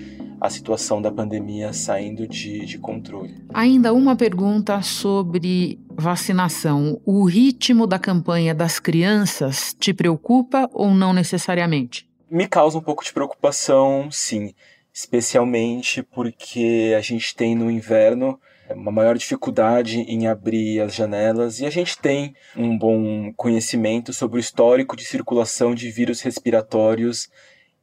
a 0.43 0.51
situação 0.51 1.01
da 1.01 1.13
pandemia 1.13 1.73
saindo 1.73 2.27
de, 2.27 2.67
de 2.67 2.77
controle. 2.77 3.33
Ainda 3.55 3.95
uma 3.95 4.17
pergunta 4.17 4.83
sobre 4.83 5.79
vacinação. 5.95 7.01
O 7.07 7.25
ritmo 7.25 7.87
da 7.87 7.97
campanha 7.97 8.53
das 8.53 8.81
crianças 8.81 9.73
te 9.79 9.95
preocupa 9.95 10.69
ou 10.73 10.91
não 10.91 11.13
necessariamente? 11.13 12.09
Me 12.29 12.49
causa 12.49 12.77
um 12.77 12.81
pouco 12.81 13.05
de 13.05 13.13
preocupação, 13.13 14.09
sim. 14.11 14.53
Especialmente 14.93 16.03
porque 16.03 16.93
a 16.99 17.01
gente 17.01 17.37
tem 17.37 17.55
no 17.55 17.71
inverno 17.71 18.37
uma 18.75 18.91
maior 18.91 19.17
dificuldade 19.17 20.01
em 20.01 20.27
abrir 20.27 20.81
as 20.81 20.95
janelas 20.95 21.61
e 21.61 21.67
a 21.67 21.71
gente 21.71 21.97
tem 21.99 22.35
um 22.57 22.77
bom 22.77 23.33
conhecimento 23.35 24.13
sobre 24.13 24.39
o 24.39 24.41
histórico 24.41 24.97
de 24.97 25.05
circulação 25.05 25.73
de 25.75 25.91
vírus 25.91 26.21
respiratórios 26.21 27.29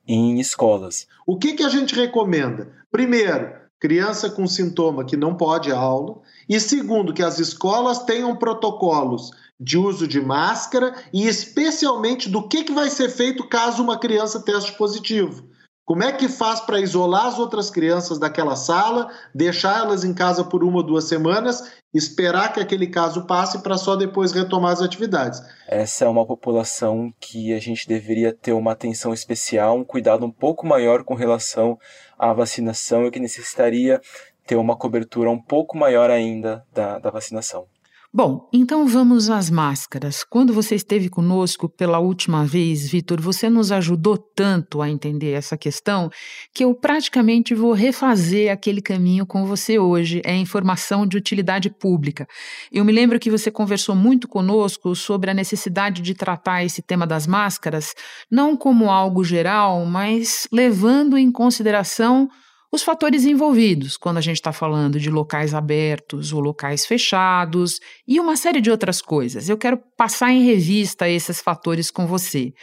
em 0.09 0.39
escolas. 0.39 1.07
O 1.25 1.37
que, 1.37 1.53
que 1.53 1.63
a 1.63 1.69
gente 1.69 1.93
recomenda? 1.93 2.71
Primeiro, 2.91 3.53
criança 3.79 4.27
com 4.27 4.47
sintoma 4.47 5.05
que 5.05 5.15
não 5.15 5.35
pode 5.35 5.71
aula. 5.71 6.19
E 6.49 6.59
segundo, 6.59 7.13
que 7.13 7.21
as 7.21 7.37
escolas 7.37 7.99
tenham 7.99 8.35
protocolos 8.35 9.29
de 9.59 9.77
uso 9.77 10.07
de 10.07 10.19
máscara 10.19 10.95
e 11.13 11.27
especialmente 11.27 12.27
do 12.27 12.47
que, 12.47 12.63
que 12.63 12.73
vai 12.73 12.89
ser 12.89 13.09
feito 13.09 13.47
caso 13.47 13.83
uma 13.83 13.99
criança 13.99 14.41
teste 14.41 14.75
positivo. 14.75 15.47
Como 15.89 16.03
é 16.03 16.11
que 16.11 16.27
faz 16.27 16.59
para 16.59 16.79
isolar 16.79 17.25
as 17.25 17.39
outras 17.39 17.71
crianças 17.71 18.19
daquela 18.19 18.55
sala, 18.55 19.09
deixar 19.33 19.79
elas 19.79 20.03
em 20.03 20.13
casa 20.13 20.43
por 20.43 20.63
uma 20.63 20.77
ou 20.77 20.83
duas 20.83 21.05
semanas, 21.05 21.63
esperar 21.91 22.53
que 22.53 22.59
aquele 22.59 22.85
caso 22.85 23.25
passe 23.25 23.57
para 23.63 23.75
só 23.75 23.95
depois 23.95 24.31
retomar 24.31 24.73
as 24.73 24.83
atividades? 24.83 25.41
Essa 25.67 26.05
é 26.05 26.07
uma 26.07 26.27
população 26.27 27.11
que 27.19 27.55
a 27.55 27.59
gente 27.59 27.87
deveria 27.87 28.31
ter 28.31 28.51
uma 28.51 28.73
atenção 28.73 29.15
especial, 29.15 29.77
um 29.77 29.83
cuidado 29.83 30.23
um 30.23 30.31
pouco 30.31 30.63
maior 30.63 31.03
com 31.03 31.15
relação 31.15 31.75
à 32.19 32.33
vacinação 32.33 33.07
e 33.07 33.11
que 33.11 33.19
necessitaria 33.19 33.99
ter 34.45 34.57
uma 34.57 34.77
cobertura 34.77 35.31
um 35.31 35.41
pouco 35.41 35.75
maior 35.75 36.11
ainda 36.11 36.63
da, 36.71 36.99
da 36.99 37.09
vacinação. 37.09 37.65
Bom, 38.11 38.49
então 38.51 38.87
vamos 38.87 39.29
às 39.29 39.51
máscaras. 39.51 40.23
Quando 40.23 40.51
você 40.51 40.73
esteve 40.73 41.09
conosco 41.09 41.69
pela 41.69 41.99
última 41.99 42.43
vez, 42.43 42.89
Vitor, 42.89 43.21
você 43.21 43.51
nos 43.51 43.71
ajudou 43.71 44.17
tanto 44.17 44.81
a 44.81 44.89
entender 44.89 45.33
essa 45.33 45.55
questão 45.55 46.09
que 46.51 46.63
eu 46.63 46.73
praticamente 46.73 47.53
vou 47.53 47.71
refazer 47.71 48.51
aquele 48.51 48.81
caminho 48.81 49.27
com 49.27 49.45
você 49.45 49.77
hoje. 49.77 50.23
É 50.25 50.35
informação 50.35 51.05
de 51.05 51.17
utilidade 51.17 51.69
pública. 51.69 52.27
Eu 52.71 52.83
me 52.83 52.91
lembro 52.91 53.19
que 53.19 53.29
você 53.29 53.51
conversou 53.51 53.93
muito 53.93 54.27
conosco 54.27 54.95
sobre 54.95 55.29
a 55.29 55.33
necessidade 55.35 56.01
de 56.01 56.15
tratar 56.15 56.65
esse 56.65 56.81
tema 56.81 57.05
das 57.05 57.27
máscaras 57.27 57.93
não 58.29 58.57
como 58.57 58.89
algo 58.89 59.23
geral, 59.23 59.85
mas 59.85 60.47
levando 60.51 61.15
em 61.15 61.31
consideração 61.31 62.27
os 62.71 62.83
fatores 62.83 63.25
envolvidos 63.25 63.97
quando 63.97 64.17
a 64.17 64.21
gente 64.21 64.35
está 64.35 64.51
falando 64.51 64.99
de 64.99 65.09
locais 65.09 65.53
abertos 65.53 66.31
ou 66.31 66.39
locais 66.39 66.85
fechados 66.85 67.79
e 68.07 68.19
uma 68.19 68.37
série 68.37 68.61
de 68.61 68.69
outras 68.69 69.01
coisas. 69.01 69.49
Eu 69.49 69.57
quero 69.57 69.77
passar 69.97 70.31
em 70.31 70.45
revista 70.45 71.09
esses 71.09 71.39
fatores 71.39 71.89
com 71.89 72.05
você. 72.05 72.53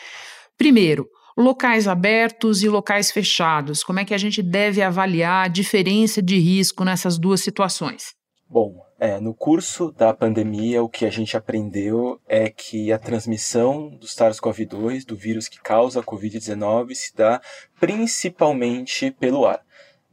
Primeiro, 0.56 1.08
locais 1.36 1.86
abertos 1.86 2.62
e 2.62 2.68
locais 2.68 3.10
fechados. 3.10 3.82
Como 3.82 4.00
é 4.00 4.04
que 4.04 4.14
a 4.14 4.18
gente 4.18 4.42
deve 4.42 4.80
avaliar 4.80 5.46
a 5.46 5.48
diferença 5.48 6.22
de 6.22 6.38
risco 6.38 6.84
nessas 6.84 7.18
duas 7.18 7.40
situações? 7.40 8.14
Bom, 8.48 8.80
é, 8.98 9.20
no 9.20 9.34
curso 9.34 9.92
da 9.92 10.14
pandemia, 10.14 10.82
o 10.82 10.88
que 10.88 11.04
a 11.04 11.10
gente 11.10 11.36
aprendeu 11.36 12.18
é 12.26 12.48
que 12.48 12.92
a 12.92 12.98
transmissão 12.98 13.90
do 13.90 14.06
SARS-CoV-2, 14.06 15.04
do 15.04 15.16
vírus 15.16 15.48
que 15.48 15.60
causa 15.60 16.00
a 16.00 16.02
Covid-19, 16.02 16.94
se 16.94 17.14
dá 17.14 17.40
principalmente 17.78 19.10
pelo 19.10 19.44
ar. 19.44 19.65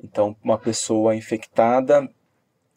Então, 0.04 0.36
uma 0.44 0.58
pessoa 0.58 1.16
infectada, 1.16 2.08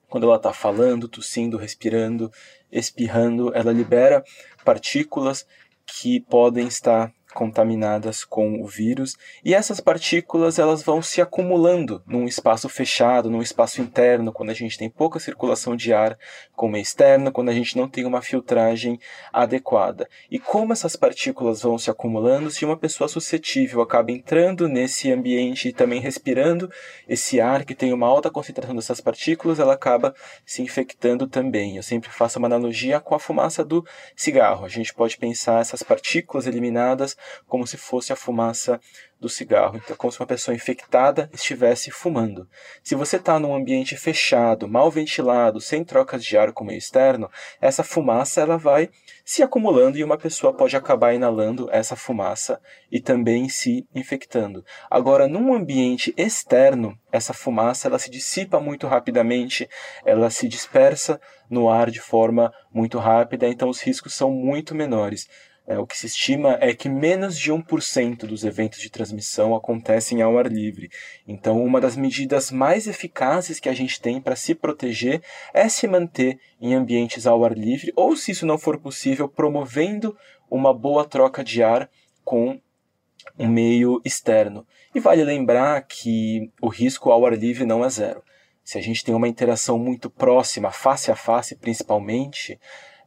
quando 0.08 0.24
ela 0.24 0.36
está 0.36 0.52
falando, 0.52 1.08
tossindo, 1.08 1.56
respirando, 1.56 2.30
espirrando, 2.70 3.52
ela 3.52 3.72
libera 3.72 4.22
partículas 4.64 5.44
que 5.84 6.20
podem 6.20 6.68
estar 6.68 7.12
contaminadas 7.36 8.24
com 8.24 8.62
o 8.62 8.66
vírus 8.66 9.14
e 9.44 9.52
essas 9.52 9.78
partículas 9.78 10.58
elas 10.58 10.82
vão 10.82 11.02
se 11.02 11.20
acumulando 11.20 12.02
num 12.06 12.24
espaço 12.24 12.66
fechado, 12.66 13.28
num 13.28 13.42
espaço 13.42 13.82
interno, 13.82 14.32
quando 14.32 14.48
a 14.48 14.54
gente 14.54 14.78
tem 14.78 14.88
pouca 14.88 15.20
circulação 15.20 15.76
de 15.76 15.92
ar 15.92 16.18
como 16.54 16.78
externa, 16.78 17.30
quando 17.30 17.50
a 17.50 17.52
gente 17.52 17.76
não 17.76 17.86
tem 17.86 18.06
uma 18.06 18.22
filtragem 18.22 18.98
adequada. 19.30 20.08
E 20.30 20.38
como 20.38 20.72
essas 20.72 20.96
partículas 20.96 21.60
vão 21.60 21.76
se 21.76 21.90
acumulando, 21.90 22.50
se 22.50 22.64
uma 22.64 22.76
pessoa 22.76 23.06
suscetível 23.06 23.82
acaba 23.82 24.10
entrando 24.10 24.66
nesse 24.66 25.12
ambiente 25.12 25.68
e 25.68 25.72
também 25.74 26.00
respirando 26.00 26.70
esse 27.06 27.38
ar 27.38 27.66
que 27.66 27.74
tem 27.74 27.92
uma 27.92 28.06
alta 28.06 28.30
concentração 28.30 28.74
dessas 28.74 29.00
partículas, 29.00 29.60
ela 29.60 29.74
acaba 29.74 30.14
se 30.46 30.62
infectando 30.62 31.26
também. 31.26 31.76
Eu 31.76 31.82
sempre 31.82 32.08
faço 32.08 32.38
uma 32.38 32.48
analogia 32.48 32.98
com 32.98 33.14
a 33.14 33.20
fumaça 33.20 33.62
do 33.62 33.84
cigarro. 34.16 34.64
A 34.64 34.70
gente 34.70 34.94
pode 34.94 35.18
pensar 35.18 35.60
essas 35.60 35.82
partículas 35.82 36.46
eliminadas 36.46 37.14
como 37.46 37.66
se 37.66 37.76
fosse 37.76 38.12
a 38.12 38.16
fumaça 38.16 38.80
do 39.20 39.28
cigarro. 39.28 39.76
Então, 39.76 39.96
como 39.96 40.12
se 40.12 40.20
uma 40.20 40.26
pessoa 40.26 40.54
infectada 40.54 41.30
estivesse 41.32 41.90
fumando. 41.90 42.48
Se 42.82 42.94
você 42.94 43.16
está 43.16 43.38
num 43.38 43.54
ambiente 43.54 43.96
fechado, 43.96 44.68
mal 44.68 44.90
ventilado, 44.90 45.60
sem 45.60 45.84
trocas 45.84 46.24
de 46.24 46.36
ar 46.36 46.52
com 46.52 46.64
o 46.64 46.66
meio 46.66 46.78
externo, 46.78 47.30
essa 47.60 47.82
fumaça 47.82 48.40
ela 48.40 48.58
vai 48.58 48.90
se 49.24 49.42
acumulando 49.42 49.98
e 49.98 50.04
uma 50.04 50.18
pessoa 50.18 50.52
pode 50.52 50.76
acabar 50.76 51.14
inalando 51.14 51.68
essa 51.72 51.96
fumaça 51.96 52.60
e 52.92 53.00
também 53.00 53.48
se 53.48 53.86
infectando. 53.94 54.64
Agora, 54.90 55.26
num 55.26 55.54
ambiente 55.54 56.14
externo, 56.16 56.96
essa 57.10 57.32
fumaça 57.32 57.88
ela 57.88 57.98
se 57.98 58.10
dissipa 58.10 58.60
muito 58.60 58.86
rapidamente, 58.86 59.68
ela 60.04 60.30
se 60.30 60.46
dispersa 60.46 61.20
no 61.48 61.68
ar 61.68 61.90
de 61.90 62.00
forma 62.00 62.52
muito 62.72 62.98
rápida, 62.98 63.48
então 63.48 63.68
os 63.68 63.80
riscos 63.80 64.14
são 64.14 64.30
muito 64.30 64.74
menores. 64.74 65.26
É, 65.66 65.76
o 65.78 65.86
que 65.86 65.98
se 65.98 66.06
estima 66.06 66.56
é 66.60 66.72
que 66.72 66.88
menos 66.88 67.36
de 67.36 67.52
1% 67.52 68.18
dos 68.18 68.44
eventos 68.44 68.78
de 68.78 68.88
transmissão 68.88 69.54
acontecem 69.54 70.22
ao 70.22 70.38
ar 70.38 70.46
livre. 70.46 70.88
Então, 71.26 71.60
uma 71.62 71.80
das 71.80 71.96
medidas 71.96 72.52
mais 72.52 72.86
eficazes 72.86 73.58
que 73.58 73.68
a 73.68 73.74
gente 73.74 74.00
tem 74.00 74.20
para 74.20 74.36
se 74.36 74.54
proteger 74.54 75.20
é 75.52 75.68
se 75.68 75.88
manter 75.88 76.38
em 76.60 76.74
ambientes 76.74 77.26
ao 77.26 77.44
ar 77.44 77.52
livre, 77.52 77.92
ou, 77.96 78.16
se 78.16 78.30
isso 78.30 78.46
não 78.46 78.58
for 78.58 78.78
possível, 78.78 79.28
promovendo 79.28 80.16
uma 80.48 80.72
boa 80.72 81.04
troca 81.04 81.42
de 81.42 81.64
ar 81.64 81.90
com 82.24 82.60
um 83.36 83.48
meio 83.48 84.00
externo. 84.04 84.64
E 84.94 85.00
vale 85.00 85.24
lembrar 85.24 85.82
que 85.82 86.50
o 86.62 86.68
risco 86.68 87.10
ao 87.10 87.26
ar 87.26 87.36
livre 87.36 87.64
não 87.66 87.84
é 87.84 87.88
zero. 87.88 88.22
Se 88.62 88.78
a 88.78 88.80
gente 88.80 89.04
tem 89.04 89.14
uma 89.14 89.28
interação 89.28 89.78
muito 89.78 90.08
próxima, 90.08 90.70
face 90.70 91.10
a 91.10 91.16
face 91.16 91.56
principalmente, 91.56 92.58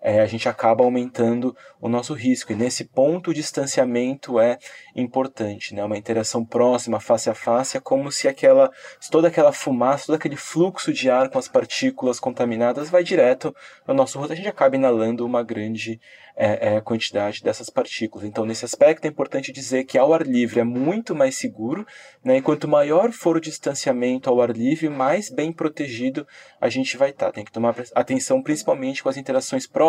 é, 0.02 0.22
a 0.22 0.26
gente 0.26 0.48
acaba 0.48 0.84
aumentando 0.84 1.56
o 1.80 1.90
nosso 1.90 2.14
risco. 2.14 2.52
E 2.52 2.56
nesse 2.56 2.86
ponto, 2.86 3.32
o 3.32 3.34
distanciamento 3.34 4.40
é 4.40 4.58
importante, 4.96 5.74
né? 5.74 5.84
Uma 5.84 5.98
interação 5.98 6.46
próxima, 6.46 7.00
face 7.00 7.30
a 7.30 7.36
face, 7.36 7.78
é 7.78 7.80
como 7.80 8.12
se 8.12 8.28
aquela, 8.28 8.72
toda 9.12 9.28
aquela 9.28 9.52
fumaça, 9.52 10.08
todo 10.08 10.16
aquele 10.16 10.36
fluxo 10.36 10.94
de 10.94 11.10
ar 11.10 11.30
com 11.30 11.38
as 11.38 11.48
partículas 11.48 12.20
contaminadas 12.20 12.90
vai 12.90 13.04
direto 13.04 13.54
no 13.88 13.94
nosso 13.94 14.18
rosto, 14.18 14.34
a 14.34 14.36
gente 14.36 14.48
acaba 14.48 14.76
inalando 14.76 15.26
uma 15.26 15.44
grande 15.44 16.00
é, 16.40 16.76
é, 16.76 16.82
quantidade 16.82 17.44
dessas 17.44 17.70
partículas. 17.70 18.26
Então, 18.26 18.46
nesse 18.46 18.64
aspecto, 18.64 19.04
é 19.04 19.10
importante 19.10 19.52
dizer 19.52 19.84
que 19.84 19.98
ao 19.98 20.14
ar 20.14 20.26
livre 20.26 20.62
é 20.62 20.64
muito 20.64 21.14
mais 21.14 21.36
seguro, 21.36 21.86
né? 22.24 22.38
e 22.38 22.42
quanto 22.42 22.66
maior 22.66 23.12
for 23.12 23.36
o 23.36 23.42
distanciamento 23.42 24.30
ao 24.30 24.42
ar 24.42 24.52
livre, 24.52 24.88
mais 24.88 25.30
bem 25.30 25.52
protegido 25.52 26.26
a 26.62 26.70
gente 26.70 26.96
vai 26.96 27.10
estar. 27.10 27.34
Tem 27.34 27.44
que 27.44 27.52
tomar 27.52 27.76
atenção 27.94 28.42
principalmente 28.42 29.04
com 29.04 29.10
as 29.10 29.18
interações 29.18 29.68
próximas, 29.68 29.89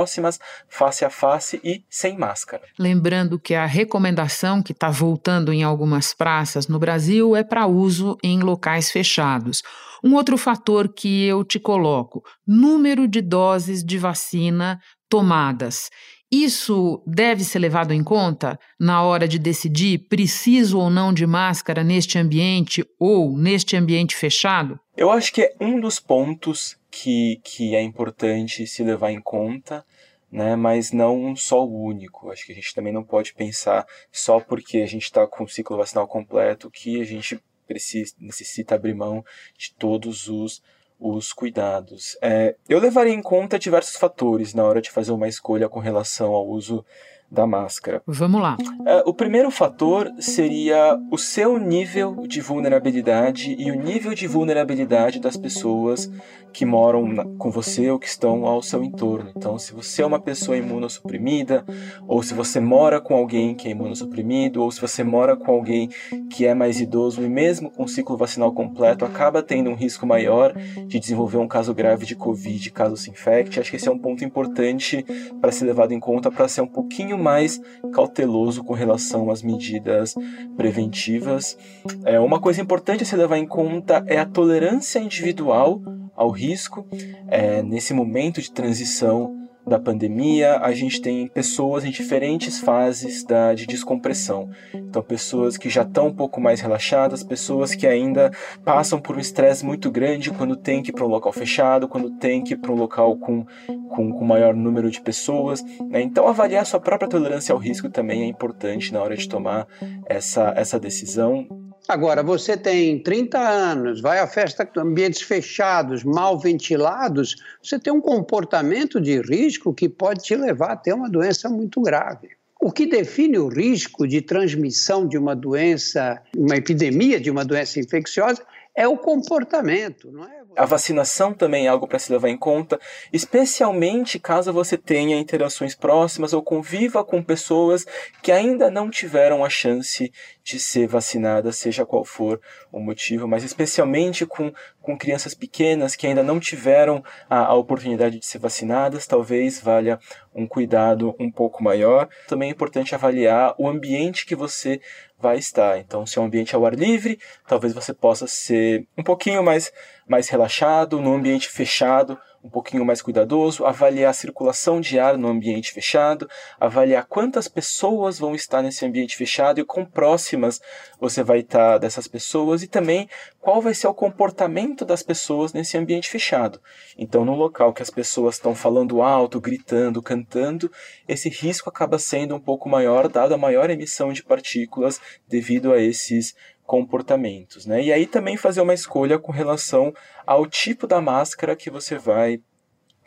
face 0.68 1.04
a 1.04 1.10
face 1.10 1.60
e 1.64 1.84
sem 1.88 2.16
máscara. 2.16 2.62
Lembrando 2.78 3.38
que 3.38 3.54
a 3.54 3.66
recomendação 3.66 4.62
que 4.62 4.72
está 4.72 4.90
voltando 4.90 5.52
em 5.52 5.62
algumas 5.62 6.14
praças 6.14 6.68
no 6.68 6.78
Brasil 6.78 7.36
é 7.36 7.42
para 7.42 7.66
uso 7.66 8.16
em 8.22 8.40
locais 8.40 8.90
fechados. 8.90 9.62
Um 10.02 10.14
outro 10.14 10.38
fator 10.38 10.88
que 10.92 11.24
eu 11.24 11.44
te 11.44 11.58
coloco: 11.58 12.22
número 12.46 13.06
de 13.06 13.20
doses 13.20 13.84
de 13.84 13.98
vacina 13.98 14.80
tomadas. 15.08 15.90
Isso 16.32 17.02
deve 17.04 17.42
ser 17.42 17.58
levado 17.58 17.92
em 17.92 18.04
conta 18.04 18.56
na 18.78 19.02
hora 19.02 19.26
de 19.26 19.36
decidir 19.36 20.06
preciso 20.08 20.78
ou 20.78 20.88
não 20.88 21.12
de 21.12 21.26
máscara 21.26 21.82
neste 21.82 22.18
ambiente 22.18 22.84
ou 23.00 23.36
neste 23.36 23.76
ambiente 23.76 24.14
fechado? 24.14 24.78
Eu 25.00 25.10
acho 25.10 25.32
que 25.32 25.40
é 25.40 25.54
um 25.58 25.80
dos 25.80 25.98
pontos 25.98 26.78
que, 26.90 27.40
que 27.42 27.74
é 27.74 27.80
importante 27.80 28.66
se 28.66 28.84
levar 28.84 29.10
em 29.10 29.18
conta, 29.18 29.82
né? 30.30 30.54
mas 30.54 30.92
não 30.92 31.34
só 31.34 31.64
o 31.64 31.84
único. 31.84 32.30
Acho 32.30 32.44
que 32.44 32.52
a 32.52 32.54
gente 32.54 32.74
também 32.74 32.92
não 32.92 33.02
pode 33.02 33.32
pensar 33.32 33.86
só 34.12 34.38
porque 34.40 34.76
a 34.82 34.86
gente 34.86 35.04
está 35.04 35.26
com 35.26 35.44
o 35.44 35.48
ciclo 35.48 35.78
vacinal 35.78 36.06
completo 36.06 36.70
que 36.70 37.00
a 37.00 37.04
gente 37.04 37.42
precisa, 37.66 38.14
necessita 38.20 38.74
abrir 38.74 38.92
mão 38.92 39.24
de 39.56 39.72
todos 39.72 40.28
os 40.28 40.62
os 41.02 41.32
cuidados. 41.32 42.18
É, 42.20 42.54
eu 42.68 42.78
levaria 42.78 43.14
em 43.14 43.22
conta 43.22 43.58
diversos 43.58 43.96
fatores 43.96 44.52
na 44.52 44.64
hora 44.64 44.82
de 44.82 44.90
fazer 44.90 45.12
uma 45.12 45.28
escolha 45.28 45.66
com 45.66 45.80
relação 45.80 46.34
ao 46.34 46.46
uso 46.46 46.84
da 47.30 47.46
máscara. 47.46 48.02
Vamos 48.06 48.40
lá. 48.40 48.56
É, 48.84 49.02
o 49.06 49.14
primeiro 49.14 49.50
fator 49.50 50.10
seria 50.18 50.98
o 51.10 51.16
seu 51.16 51.58
nível 51.58 52.26
de 52.26 52.40
vulnerabilidade 52.40 53.54
e 53.58 53.70
o 53.70 53.80
nível 53.80 54.14
de 54.14 54.26
vulnerabilidade 54.26 55.20
das 55.20 55.36
pessoas 55.36 56.10
que 56.52 56.66
moram 56.66 57.06
na, 57.06 57.24
com 57.38 57.50
você 57.50 57.90
ou 57.90 57.98
que 57.98 58.08
estão 58.08 58.44
ao 58.44 58.62
seu 58.62 58.82
entorno. 58.82 59.30
Então, 59.36 59.58
se 59.58 59.72
você 59.72 60.02
é 60.02 60.06
uma 60.06 60.20
pessoa 60.20 60.56
imunossuprimida, 60.56 61.64
ou 62.06 62.22
se 62.22 62.34
você 62.34 62.58
mora 62.58 63.00
com 63.00 63.14
alguém 63.14 63.54
que 63.54 63.68
é 63.68 63.70
imunossuprimido, 63.70 64.62
ou 64.62 64.70
se 64.70 64.80
você 64.80 65.04
mora 65.04 65.36
com 65.36 65.52
alguém 65.52 65.88
que 66.28 66.46
é 66.46 66.54
mais 66.54 66.80
idoso 66.80 67.22
e 67.22 67.28
mesmo 67.28 67.70
com 67.70 67.86
ciclo 67.86 68.16
vacinal 68.16 68.52
completo 68.52 69.04
acaba 69.04 69.42
tendo 69.42 69.70
um 69.70 69.74
risco 69.74 70.06
maior 70.06 70.52
de 70.86 70.98
desenvolver 70.98 71.38
um 71.38 71.48
caso 71.48 71.72
grave 71.74 72.04
de 72.04 72.16
Covid 72.16 72.70
caso 72.70 72.96
se 72.96 73.10
infecte, 73.10 73.60
acho 73.60 73.70
que 73.70 73.76
esse 73.76 73.88
é 73.88 73.92
um 73.92 73.98
ponto 73.98 74.24
importante 74.24 75.04
para 75.40 75.52
ser 75.52 75.64
levado 75.64 75.92
em 75.92 76.00
conta 76.00 76.30
para 76.30 76.48
ser 76.48 76.60
um 76.60 76.66
pouquinho 76.66 77.18
mais 77.20 77.60
cauteloso 77.92 78.64
com 78.64 78.72
relação 78.72 79.30
às 79.30 79.42
medidas 79.42 80.14
preventivas. 80.56 81.56
É, 82.04 82.18
uma 82.18 82.40
coisa 82.40 82.60
importante 82.60 83.02
a 83.02 83.06
se 83.06 83.16
levar 83.16 83.38
em 83.38 83.46
conta 83.46 84.02
é 84.06 84.18
a 84.18 84.26
tolerância 84.26 84.98
individual 84.98 85.80
ao 86.16 86.30
risco. 86.30 86.86
É, 87.28 87.62
nesse 87.62 87.94
momento 87.94 88.40
de 88.40 88.50
transição 88.50 89.39
da 89.70 89.78
pandemia, 89.78 90.58
a 90.58 90.72
gente 90.72 91.00
tem 91.00 91.28
pessoas 91.28 91.84
em 91.84 91.92
diferentes 91.92 92.58
fases 92.58 93.22
da, 93.22 93.54
de 93.54 93.66
descompressão. 93.68 94.50
Então, 94.74 95.00
pessoas 95.00 95.56
que 95.56 95.70
já 95.70 95.82
estão 95.82 96.08
um 96.08 96.12
pouco 96.12 96.40
mais 96.40 96.60
relaxadas, 96.60 97.22
pessoas 97.22 97.72
que 97.72 97.86
ainda 97.86 98.32
passam 98.64 99.00
por 99.00 99.16
um 99.16 99.20
estresse 99.20 99.64
muito 99.64 99.88
grande 99.88 100.32
quando 100.32 100.56
tem 100.56 100.82
que 100.82 100.90
ir 100.90 100.92
para 100.92 101.04
um 101.04 101.08
local 101.08 101.32
fechado, 101.32 101.86
quando 101.86 102.10
tem 102.18 102.42
que 102.42 102.54
ir 102.54 102.56
para 102.56 102.72
um 102.72 102.74
local 102.74 103.16
com, 103.16 103.46
com, 103.94 104.12
com 104.12 104.24
maior 104.24 104.54
número 104.54 104.90
de 104.90 105.00
pessoas. 105.00 105.62
Né? 105.88 106.02
Então, 106.02 106.26
avaliar 106.26 106.66
sua 106.66 106.80
própria 106.80 107.08
tolerância 107.08 107.52
ao 107.52 107.58
risco 107.58 107.88
também 107.88 108.22
é 108.22 108.26
importante 108.26 108.92
na 108.92 109.00
hora 109.00 109.16
de 109.16 109.28
tomar 109.28 109.68
essa, 110.08 110.52
essa 110.56 110.80
decisão. 110.80 111.46
Agora, 111.88 112.22
você 112.22 112.56
tem 112.56 113.02
30 113.02 113.38
anos, 113.38 114.00
vai 114.00 114.18
a 114.18 114.26
festa 114.26 114.68
em 114.76 114.80
ambientes 114.80 115.22
fechados, 115.22 116.04
mal 116.04 116.38
ventilados, 116.38 117.36
você 117.62 117.78
tem 117.78 117.92
um 117.92 118.00
comportamento 118.00 119.00
de 119.00 119.20
risco 119.20 119.74
que 119.74 119.88
pode 119.88 120.22
te 120.22 120.36
levar 120.36 120.72
a 120.72 120.76
ter 120.76 120.92
uma 120.92 121.08
doença 121.08 121.48
muito 121.48 121.80
grave. 121.80 122.28
O 122.60 122.70
que 122.70 122.86
define 122.86 123.38
o 123.38 123.48
risco 123.48 124.06
de 124.06 124.20
transmissão 124.20 125.08
de 125.08 125.16
uma 125.16 125.34
doença, 125.34 126.20
uma 126.36 126.56
epidemia 126.56 127.18
de 127.18 127.30
uma 127.30 127.44
doença 127.44 127.80
infecciosa, 127.80 128.42
é 128.74 128.86
o 128.86 128.96
comportamento, 128.96 130.10
não 130.10 130.24
é? 130.24 130.40
A 130.56 130.64
vacinação 130.64 131.32
também 131.32 131.66
é 131.66 131.68
algo 131.68 131.86
para 131.86 131.98
se 131.98 132.10
levar 132.10 132.28
em 132.28 132.36
conta, 132.36 132.78
especialmente 133.12 134.18
caso 134.18 134.52
você 134.52 134.76
tenha 134.76 135.18
interações 135.18 135.76
próximas 135.76 136.32
ou 136.32 136.42
conviva 136.42 137.04
com 137.04 137.22
pessoas 137.22 137.86
que 138.20 138.32
ainda 138.32 138.68
não 138.70 138.90
tiveram 138.90 139.44
a 139.44 139.48
chance 139.48 140.12
de 140.42 140.58
ser 140.58 140.88
vacinadas, 140.88 141.56
seja 141.56 141.86
qual 141.86 142.04
for 142.04 142.40
o 142.72 142.80
motivo, 142.80 143.28
mas 143.28 143.44
especialmente 143.44 144.26
com, 144.26 144.52
com 144.82 144.98
crianças 144.98 145.34
pequenas 145.34 145.94
que 145.94 146.06
ainda 146.06 146.22
não 146.22 146.40
tiveram 146.40 147.02
a, 147.28 147.46
a 147.46 147.54
oportunidade 147.54 148.18
de 148.18 148.26
ser 148.26 148.38
vacinadas, 148.38 149.06
talvez 149.06 149.60
valha 149.60 150.00
um 150.34 150.46
cuidado 150.46 151.14
um 151.18 151.30
pouco 151.30 151.62
maior. 151.62 152.08
Também 152.26 152.48
é 152.48 152.52
importante 152.52 152.94
avaliar 152.94 153.54
o 153.58 153.68
ambiente 153.68 154.26
que 154.26 154.34
você 154.34 154.80
vai 155.20 155.38
estar. 155.38 155.78
Então, 155.78 156.06
se 156.06 156.18
é 156.18 156.22
um 156.22 156.24
ambiente 156.24 156.54
ao 156.54 156.64
ar 156.64 156.74
livre, 156.74 157.18
talvez 157.46 157.72
você 157.72 157.92
possa 157.92 158.26
ser 158.26 158.86
um 158.96 159.02
pouquinho 159.02 159.42
mais, 159.42 159.72
mais 160.08 160.28
relaxado, 160.28 161.00
num 161.00 161.14
ambiente 161.14 161.48
fechado, 161.48 162.18
um 162.42 162.48
pouquinho 162.48 162.84
mais 162.84 163.02
cuidadoso, 163.02 163.66
avaliar 163.66 164.10
a 164.10 164.14
circulação 164.14 164.80
de 164.80 164.98
ar 164.98 165.18
no 165.18 165.28
ambiente 165.28 165.72
fechado, 165.72 166.28
avaliar 166.58 167.04
quantas 167.06 167.46
pessoas 167.48 168.18
vão 168.18 168.34
estar 168.34 168.62
nesse 168.62 168.84
ambiente 168.84 169.16
fechado 169.16 169.60
e 169.60 169.64
quão 169.64 169.84
próximas 169.84 170.60
você 170.98 171.22
vai 171.22 171.40
estar 171.40 171.78
dessas 171.78 172.08
pessoas 172.08 172.62
e 172.62 172.66
também 172.66 173.08
qual 173.40 173.60
vai 173.60 173.74
ser 173.74 173.88
o 173.88 173.94
comportamento 173.94 174.84
das 174.84 175.02
pessoas 175.02 175.52
nesse 175.52 175.76
ambiente 175.76 176.08
fechado. 176.08 176.60
Então, 176.96 177.24
no 177.24 177.34
local 177.34 177.72
que 177.72 177.82
as 177.82 177.90
pessoas 177.90 178.36
estão 178.36 178.54
falando 178.54 179.02
alto, 179.02 179.40
gritando, 179.40 180.02
cantando, 180.02 180.70
esse 181.06 181.28
risco 181.28 181.68
acaba 181.68 181.98
sendo 181.98 182.34
um 182.34 182.40
pouco 182.40 182.68
maior, 182.68 183.08
dado 183.08 183.34
a 183.34 183.38
maior 183.38 183.68
emissão 183.68 184.12
de 184.12 184.22
partículas 184.22 185.00
devido 185.28 185.72
a 185.72 185.80
esses 185.80 186.34
comportamentos, 186.70 187.66
né? 187.66 187.82
E 187.82 187.92
aí 187.92 188.06
também 188.06 188.36
fazer 188.36 188.60
uma 188.60 188.72
escolha 188.72 189.18
com 189.18 189.32
relação 189.32 189.92
ao 190.24 190.46
tipo 190.46 190.86
da 190.86 191.00
máscara 191.00 191.56
que 191.56 191.68
você 191.68 191.98
vai 191.98 192.40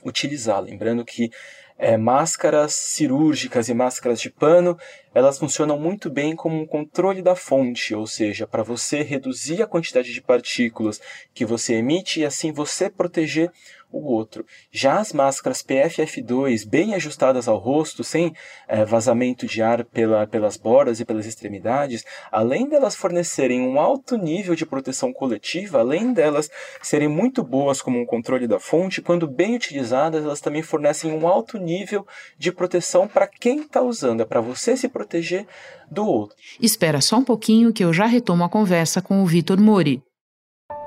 utilizar. 0.03 0.59
Lembrando 0.59 1.05
que 1.05 1.31
é, 1.77 1.95
máscaras 1.95 2.73
cirúrgicas 2.73 3.69
e 3.69 3.73
máscaras 3.73 4.19
de 4.19 4.29
pano, 4.29 4.77
elas 5.15 5.39
funcionam 5.39 5.79
muito 5.79 6.09
bem 6.09 6.35
como 6.35 6.59
um 6.59 6.65
controle 6.65 7.21
da 7.21 7.37
fonte, 7.37 7.95
ou 7.95 8.05
seja, 8.05 8.45
para 8.45 8.63
você 8.63 9.01
reduzir 9.01 9.63
a 9.63 9.67
quantidade 9.67 10.11
de 10.11 10.21
partículas 10.21 10.99
que 11.33 11.45
você 11.45 11.75
emite 11.75 12.19
e 12.19 12.25
assim 12.25 12.51
você 12.51 12.89
proteger 12.89 13.49
o 13.93 14.11
outro. 14.11 14.45
Já 14.71 14.99
as 14.99 15.13
máscaras 15.13 15.61
PFF2, 15.61 16.67
bem 16.67 16.95
ajustadas 16.95 17.47
ao 17.47 17.57
rosto, 17.57 18.03
sem 18.03 18.33
é, 18.67 18.83
vazamento 18.83 19.45
de 19.45 19.61
ar 19.61 19.85
pela, 19.85 20.25
pelas 20.25 20.57
bordas 20.57 20.99
e 20.99 21.05
pelas 21.05 21.25
extremidades, 21.25 22.03
além 22.31 22.67
delas 22.67 22.95
fornecerem 22.95 23.61
um 23.61 23.79
alto 23.79 24.17
nível 24.17 24.55
de 24.55 24.65
proteção 24.65 25.13
coletiva, 25.13 25.79
além 25.79 26.11
delas 26.11 26.49
serem 26.81 27.07
muito 27.07 27.43
boas 27.43 27.81
como 27.81 27.99
um 27.99 28.05
controle 28.05 28.47
da 28.47 28.59
fonte, 28.59 29.01
quando 29.01 29.27
bem 29.27 29.55
utilizadas, 29.55 30.23
elas 30.23 30.41
também 30.41 30.63
fornecem 30.63 31.11
um 31.11 31.27
alto 31.27 31.57
nível 31.57 32.05
de 32.37 32.51
proteção 32.51 33.07
para 33.07 33.27
quem 33.27 33.61
está 33.61 33.81
usando, 33.81 34.21
é 34.21 34.25
para 34.25 34.41
você 34.41 34.75
se 34.75 34.89
proteger 34.89 35.45
do 35.89 36.05
outro. 36.05 36.35
Espera 36.59 36.99
só 36.99 37.17
um 37.17 37.23
pouquinho 37.23 37.71
que 37.71 37.83
eu 37.83 37.93
já 37.93 38.05
retomo 38.05 38.43
a 38.43 38.49
conversa 38.49 39.01
com 39.01 39.21
o 39.21 39.25
Vitor 39.25 39.59
Mori. 39.59 40.01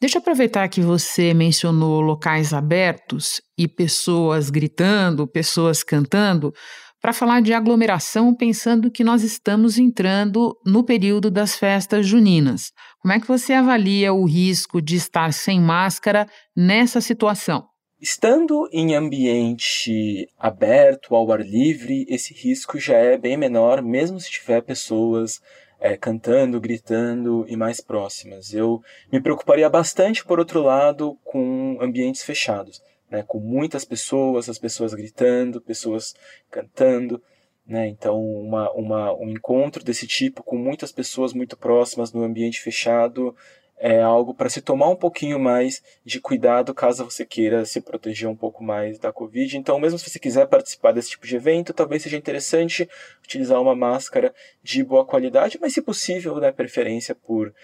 Deixa 0.00 0.16
eu 0.16 0.20
aproveitar 0.20 0.66
que 0.70 0.80
você 0.80 1.34
mencionou 1.34 2.00
locais 2.00 2.54
abertos 2.54 3.38
e 3.58 3.68
pessoas 3.68 4.48
gritando, 4.48 5.26
pessoas 5.26 5.82
cantando, 5.82 6.54
para 7.02 7.12
falar 7.12 7.42
de 7.42 7.52
aglomeração, 7.52 8.34
pensando 8.34 8.90
que 8.90 9.04
nós 9.04 9.22
estamos 9.22 9.78
entrando 9.78 10.56
no 10.64 10.82
período 10.82 11.30
das 11.30 11.54
festas 11.54 12.06
juninas. 12.06 12.72
Como 13.02 13.12
é 13.12 13.20
que 13.20 13.28
você 13.28 13.52
avalia 13.52 14.10
o 14.10 14.24
risco 14.24 14.80
de 14.80 14.96
estar 14.96 15.34
sem 15.34 15.60
máscara 15.60 16.26
nessa 16.56 17.02
situação? 17.02 17.66
Estando 18.00 18.70
em 18.72 18.94
ambiente 18.94 20.26
aberto, 20.38 21.14
ao 21.14 21.30
ar 21.30 21.42
livre, 21.42 22.06
esse 22.08 22.32
risco 22.32 22.78
já 22.78 22.96
é 22.96 23.18
bem 23.18 23.36
menor, 23.36 23.82
mesmo 23.82 24.18
se 24.18 24.30
tiver 24.30 24.62
pessoas 24.62 25.40
é, 25.80 25.96
cantando, 25.96 26.60
gritando 26.60 27.46
e 27.48 27.56
mais 27.56 27.80
próximas. 27.80 28.52
Eu 28.52 28.82
me 29.10 29.20
preocuparia 29.20 29.68
bastante, 29.68 30.24
por 30.24 30.38
outro 30.38 30.62
lado, 30.62 31.18
com 31.24 31.78
ambientes 31.80 32.22
fechados, 32.22 32.82
né, 33.10 33.24
com 33.26 33.40
muitas 33.40 33.84
pessoas, 33.84 34.48
as 34.48 34.58
pessoas 34.58 34.92
gritando, 34.92 35.60
pessoas 35.60 36.14
cantando. 36.50 37.20
Né? 37.66 37.88
Então, 37.88 38.20
uma, 38.22 38.70
uma, 38.72 39.14
um 39.14 39.30
encontro 39.30 39.82
desse 39.82 40.06
tipo 40.06 40.42
com 40.42 40.56
muitas 40.56 40.92
pessoas 40.92 41.32
muito 41.32 41.56
próximas 41.56 42.12
no 42.12 42.22
ambiente 42.22 42.60
fechado 42.60 43.34
é 43.80 44.02
algo 44.02 44.34
para 44.34 44.50
se 44.50 44.60
tomar 44.60 44.90
um 44.90 44.94
pouquinho 44.94 45.40
mais 45.40 45.82
de 46.04 46.20
cuidado 46.20 46.74
caso 46.74 47.02
você 47.02 47.24
queira 47.24 47.64
se 47.64 47.80
proteger 47.80 48.28
um 48.28 48.36
pouco 48.36 48.62
mais 48.62 48.98
da 48.98 49.10
Covid. 49.10 49.56
Então, 49.56 49.80
mesmo 49.80 49.98
se 49.98 50.08
você 50.08 50.18
quiser 50.18 50.46
participar 50.46 50.92
desse 50.92 51.10
tipo 51.10 51.26
de 51.26 51.34
evento, 51.34 51.72
talvez 51.72 52.02
seja 52.02 52.18
interessante 52.18 52.86
utilizar 53.24 53.60
uma 53.60 53.74
máscara 53.74 54.34
de 54.62 54.84
boa 54.84 55.06
qualidade, 55.06 55.58
mas 55.58 55.72
se 55.72 55.80
possível, 55.80 56.36
né, 56.36 56.52
preferência 56.52 57.14
por, 57.14 57.54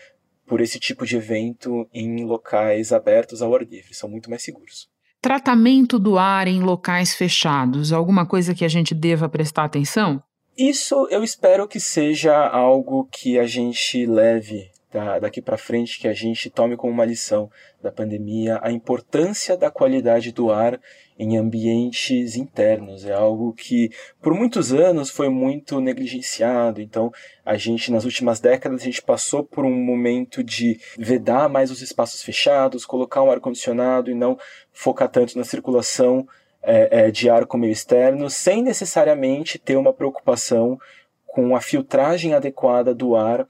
por 0.46 0.62
esse 0.62 0.80
tipo 0.80 1.04
de 1.04 1.18
evento 1.18 1.86
em 1.92 2.24
locais 2.24 2.92
abertos 2.92 3.42
ao 3.42 3.54
ar 3.54 3.62
livre, 3.62 3.94
são 3.94 4.08
muito 4.08 4.30
mais 4.30 4.42
seguros. 4.42 4.88
Tratamento 5.20 5.98
do 5.98 6.16
ar 6.16 6.48
em 6.48 6.62
locais 6.62 7.14
fechados, 7.14 7.92
alguma 7.92 8.24
coisa 8.24 8.54
que 8.54 8.64
a 8.64 8.68
gente 8.68 8.94
deva 8.94 9.28
prestar 9.28 9.64
atenção? 9.64 10.22
Isso 10.56 11.06
eu 11.10 11.22
espero 11.22 11.68
que 11.68 11.78
seja 11.78 12.34
algo 12.48 13.06
que 13.12 13.38
a 13.38 13.46
gente 13.46 14.06
leve 14.06 14.70
da, 14.96 15.18
daqui 15.18 15.42
para 15.42 15.58
frente 15.58 16.00
que 16.00 16.08
a 16.08 16.14
gente 16.14 16.48
tome 16.48 16.74
como 16.74 16.90
uma 16.90 17.04
lição 17.04 17.50
da 17.82 17.92
pandemia 17.92 18.58
a 18.62 18.72
importância 18.72 19.54
da 19.54 19.70
qualidade 19.70 20.32
do 20.32 20.50
ar 20.50 20.80
em 21.18 21.36
ambientes 21.36 22.34
internos. 22.34 23.04
É 23.04 23.12
algo 23.12 23.52
que 23.52 23.90
por 24.22 24.32
muitos 24.32 24.72
anos 24.72 25.10
foi 25.10 25.28
muito 25.28 25.80
negligenciado. 25.80 26.80
Então, 26.80 27.12
a 27.44 27.58
gente 27.58 27.92
nas 27.92 28.06
últimas 28.06 28.40
décadas 28.40 28.80
a 28.80 28.84
gente 28.84 29.02
passou 29.02 29.44
por 29.44 29.66
um 29.66 29.74
momento 29.74 30.42
de 30.42 30.80
vedar 30.98 31.46
mais 31.50 31.70
os 31.70 31.82
espaços 31.82 32.22
fechados, 32.22 32.86
colocar 32.86 33.22
um 33.22 33.30
ar 33.30 33.38
condicionado 33.38 34.10
e 34.10 34.14
não 34.14 34.38
focar 34.72 35.10
tanto 35.10 35.36
na 35.36 35.44
circulação 35.44 36.26
é, 36.62 37.06
é, 37.06 37.10
de 37.10 37.28
ar 37.28 37.44
com 37.44 37.58
meio 37.58 37.72
externo, 37.72 38.30
sem 38.30 38.62
necessariamente 38.62 39.58
ter 39.58 39.76
uma 39.76 39.92
preocupação 39.92 40.78
com 41.26 41.54
a 41.54 41.60
filtragem 41.60 42.32
adequada 42.32 42.94
do 42.94 43.14
ar 43.14 43.46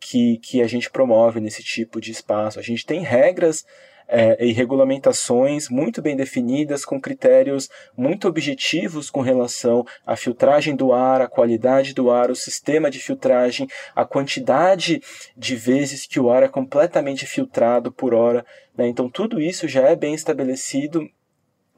que, 0.00 0.38
que 0.38 0.62
a 0.62 0.66
gente 0.66 0.90
promove 0.90 1.40
nesse 1.40 1.62
tipo 1.62 2.00
de 2.00 2.10
espaço. 2.10 2.58
A 2.58 2.62
gente 2.62 2.84
tem 2.86 3.02
regras 3.02 3.64
é, 4.08 4.42
e 4.42 4.52
regulamentações 4.52 5.68
muito 5.68 6.00
bem 6.00 6.16
definidas, 6.16 6.84
com 6.84 6.98
critérios 6.98 7.68
muito 7.96 8.26
objetivos 8.26 9.10
com 9.10 9.20
relação 9.20 9.84
à 10.06 10.16
filtragem 10.16 10.74
do 10.74 10.92
ar, 10.92 11.20
a 11.20 11.28
qualidade 11.28 11.92
do 11.92 12.10
ar, 12.10 12.30
o 12.30 12.34
sistema 12.34 12.90
de 12.90 12.98
filtragem, 12.98 13.68
a 13.94 14.04
quantidade 14.04 15.02
de 15.36 15.54
vezes 15.54 16.06
que 16.06 16.18
o 16.18 16.30
ar 16.30 16.42
é 16.42 16.48
completamente 16.48 17.26
filtrado 17.26 17.92
por 17.92 18.14
hora. 18.14 18.44
Né? 18.76 18.88
Então, 18.88 19.10
tudo 19.10 19.40
isso 19.40 19.68
já 19.68 19.82
é 19.82 19.94
bem 19.94 20.14
estabelecido 20.14 21.06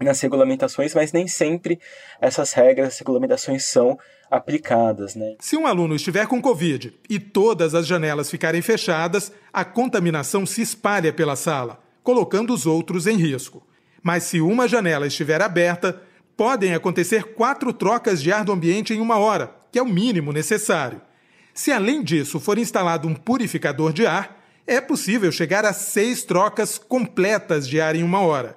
nas 0.01 0.21
regulamentações, 0.21 0.95
mas 0.95 1.13
nem 1.13 1.29
sempre 1.29 1.79
essas 2.21 2.53
regras, 2.53 2.99
regulamentações 2.99 3.65
são 3.67 3.99
aplicadas. 4.31 5.15
Né? 5.15 5.37
Se 5.41 5.57
um 5.57 5.67
aluno 5.67 5.95
estiver 5.95 6.27
com 6.27 6.41
Covid 6.41 6.95
e 7.09 7.19
todas 7.19 7.75
as 7.75 7.87
janelas 7.87 8.31
ficarem 8.31 8.63
fechadas, 8.63 9.33
a 9.53 9.65
contaminação 9.65 10.47
se 10.47 10.63
espalha 10.63 11.13
pela 11.13 11.37
sala, 11.37 11.83
colocando 12.03 12.55
os 12.55 12.67
outros 12.67 13.07
em 13.07 13.17
risco. 13.17 13.67
Mas 14.03 14.25
se 14.25 14.41
uma 14.41 14.67
janela 14.67 15.07
estiver 15.07 15.43
aberta, 15.43 16.01
podem 16.37 16.75
acontecer 16.75 17.35
quatro 17.35 17.73
trocas 17.73 18.23
de 18.23 18.33
ar 18.33 18.45
do 18.45 18.53
ambiente 18.53 18.95
em 18.95 19.01
uma 19.01 19.19
hora, 19.19 19.55
que 19.71 19.79
é 19.79 19.83
o 19.83 19.87
mínimo 19.87 20.33
necessário. 20.33 21.01
Se 21.53 21.71
além 21.71 22.03
disso 22.03 22.41
for 22.41 22.57
instalado 22.57 23.07
um 23.07 23.15
purificador 23.15 23.93
de 23.93 24.07
ar, 24.07 24.41
é 24.67 24.81
possível 24.81 25.31
chegar 25.33 25.65
a 25.65 25.73
seis 25.73 26.23
trocas 26.23 26.79
completas 26.79 27.69
de 27.69 27.81
ar 27.81 27.95
em 27.95 28.03
uma 28.03 28.21
hora. 28.21 28.57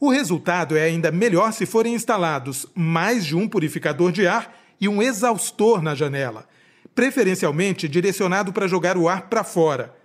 O 0.00 0.10
resultado 0.10 0.76
é 0.76 0.82
ainda 0.82 1.10
melhor 1.10 1.52
se 1.52 1.66
forem 1.66 1.94
instalados 1.94 2.66
mais 2.74 3.26
de 3.26 3.36
um 3.36 3.48
purificador 3.48 4.12
de 4.12 4.28
ar 4.28 4.56
e 4.80 4.88
um 4.88 5.02
exaustor 5.02 5.82
na 5.82 5.94
janela, 5.94 6.46
preferencialmente 6.94 7.88
direcionado 7.88 8.52
para 8.52 8.68
jogar 8.68 8.96
o 8.96 9.08
ar 9.08 9.28
para 9.28 9.42
fora. 9.42 9.98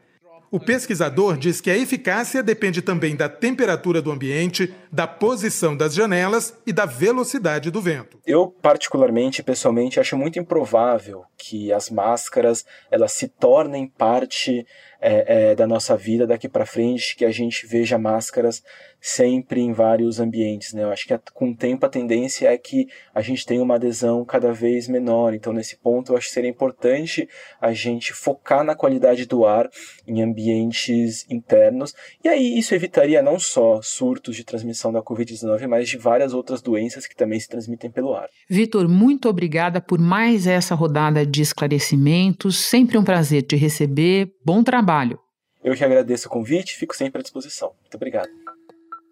O 0.50 0.60
pesquisador 0.60 1.36
diz 1.36 1.60
que 1.60 1.72
a 1.72 1.76
eficácia 1.76 2.44
depende 2.44 2.80
também 2.80 3.16
da 3.16 3.28
temperatura 3.28 4.04
do 4.04 4.12
ambiente, 4.12 4.72
da 4.92 5.08
posição 5.08 5.76
das 5.76 5.96
janelas 5.96 6.56
e 6.64 6.72
da 6.72 6.86
velocidade 6.86 7.72
do 7.72 7.82
vento. 7.82 8.20
Eu, 8.24 8.48
particularmente, 8.62 9.42
pessoalmente, 9.42 10.00
acho 10.00 10.16
muito 10.16 10.38
improvável 10.38 11.24
que 11.36 11.74
as 11.74 11.90
máscaras 11.90 12.66
elas 12.92 13.14
se 13.14 13.28
tornem 13.28 13.88
parte 13.88 14.64
é, 15.04 15.52
é, 15.52 15.56
da 15.56 15.68
nossa 15.68 15.98
vida 15.98 16.26
daqui 16.26 16.48
para 16.48 16.66
frente, 16.66 17.16
que 17.18 17.26
a 17.26 17.32
gente 17.32 17.68
veja 17.68 17.98
máscaras 17.98 18.64
sempre 19.02 19.60
em 19.60 19.74
vários 19.74 20.22
ambientes. 20.22 20.72
Né? 20.72 20.84
Eu 20.84 20.90
acho 20.90 21.06
que 21.06 21.20
com 21.34 21.52
o 21.52 21.56
tempo 21.56 21.86
a 21.86 21.90
tendência 21.90 22.48
é 22.48 22.58
que 22.58 22.88
a 23.14 23.22
gente 23.22 23.46
tenha 23.46 23.62
uma 23.62 23.76
adesão 23.76 24.24
cada 24.24 24.54
vez 24.54 24.88
menor. 24.88 25.34
Então, 25.34 25.52
nesse 25.52 25.76
ponto, 25.76 26.14
eu 26.14 26.18
acho 26.18 26.28
que 26.28 26.34
seria 26.34 26.50
importante 26.50 27.28
a 27.60 27.74
gente 27.74 28.14
focar 28.14 28.64
na 28.64 28.76
qualidade 28.76 29.26
do 29.26 29.46
ar 29.46 29.70
em 30.08 30.22
ambientes 30.22 31.30
internos. 31.30 31.94
E 32.24 32.30
aí 32.30 32.58
isso 32.58 32.74
evitaria 32.74 33.22
não 33.22 33.38
só 33.38 33.82
surtos 33.82 34.38
de 34.38 34.46
transmissão 34.46 34.94
da 34.94 35.02
Covid-19, 35.02 35.68
mas 35.68 35.90
de 35.90 35.98
várias 35.98 36.34
outras 36.34 36.62
doenças 36.62 37.06
que 37.06 37.16
também 37.16 37.42
se 37.42 37.50
transmitem 37.50 37.92
pelo 37.92 38.14
ar. 38.14 38.30
Vitor, 38.50 38.88
muito 38.88 39.28
obrigada 39.28 39.82
por 39.82 40.00
mais 40.00 40.48
essa 40.48 40.76
rodada 40.76 41.26
de 41.26 41.42
esclarecimentos. 41.42 42.58
Sempre 42.58 42.98
um 42.98 43.04
prazer 43.04 43.42
te 43.42 43.58
receber. 43.58 44.32
Bom 44.46 44.64
trabalho. 44.94 45.20
Eu 45.64 45.74
que 45.74 45.84
agradeço 45.84 46.28
o 46.28 46.32
convite, 46.32 46.76
fico 46.76 46.96
sempre 46.96 47.20
à 47.20 47.24
disposição. 47.24 47.72
Muito 47.82 47.96
obrigado. 47.96 48.30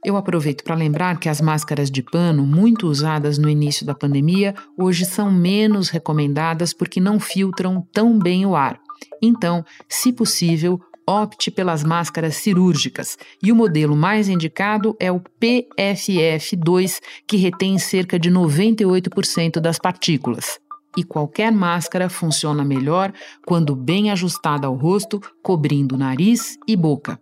Eu 0.04 0.17
aproveito 0.17 0.63
para 0.63 0.76
lembrar 0.76 1.20
que 1.20 1.30
as 1.30 1.39
máscaras 1.39 1.89
de 1.89 2.02
pano, 2.02 2.46
muito 2.46 2.88
usadas 2.88 3.38
no 3.38 3.48
início 3.48 3.86
da 3.86 3.94
pandemia, 3.94 4.54
hoje 4.78 5.06
são 5.06 5.32
menos 5.32 5.89
recomendadas 5.89 6.74
porque 6.74 7.00
não 7.00 7.20
filtram 7.20 7.88
tão 7.94 8.17
bem 8.17 8.46
o 8.46 8.56
ar. 8.56 8.80
Então, 9.22 9.63
se 9.88 10.12
possível, 10.12 10.80
opte 11.08 11.52
pelas 11.52 11.84
máscaras 11.84 12.36
cirúrgicas. 12.36 13.17
E 13.41 13.52
o 13.52 13.56
modelo 13.56 13.96
mais 13.96 14.28
indicado 14.28 14.96
é 15.00 15.12
o 15.12 15.22
PFF2, 15.39 17.00
que 17.28 17.38
retém 17.38 17.78
cerca 17.78 18.20
de 18.20 18.32
98% 18.32 19.60
das 19.60 19.78
partículas. 19.78 20.60
E 20.97 21.04
qualquer 21.04 21.51
máscara 21.51 22.10
funciona 22.10 22.63
melhor 22.65 23.13
quando 23.45 23.75
bem 23.75 24.12
ajustada 24.12 24.67
ao 24.67 24.75
rosto, 24.75 25.21
cobrindo 25.41 25.97
nariz 25.97 26.58
e 26.67 26.75
boca. 26.75 27.19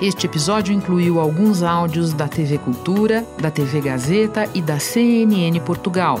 Este 0.00 0.26
episódio 0.26 0.72
incluiu 0.72 1.18
alguns 1.18 1.62
áudios 1.62 2.12
da 2.12 2.28
TV 2.28 2.56
Cultura, 2.58 3.26
da 3.40 3.50
TV 3.50 3.80
Gazeta 3.80 4.48
e 4.54 4.62
da 4.62 4.78
CNN 4.78 5.58
Portugal. 5.66 6.20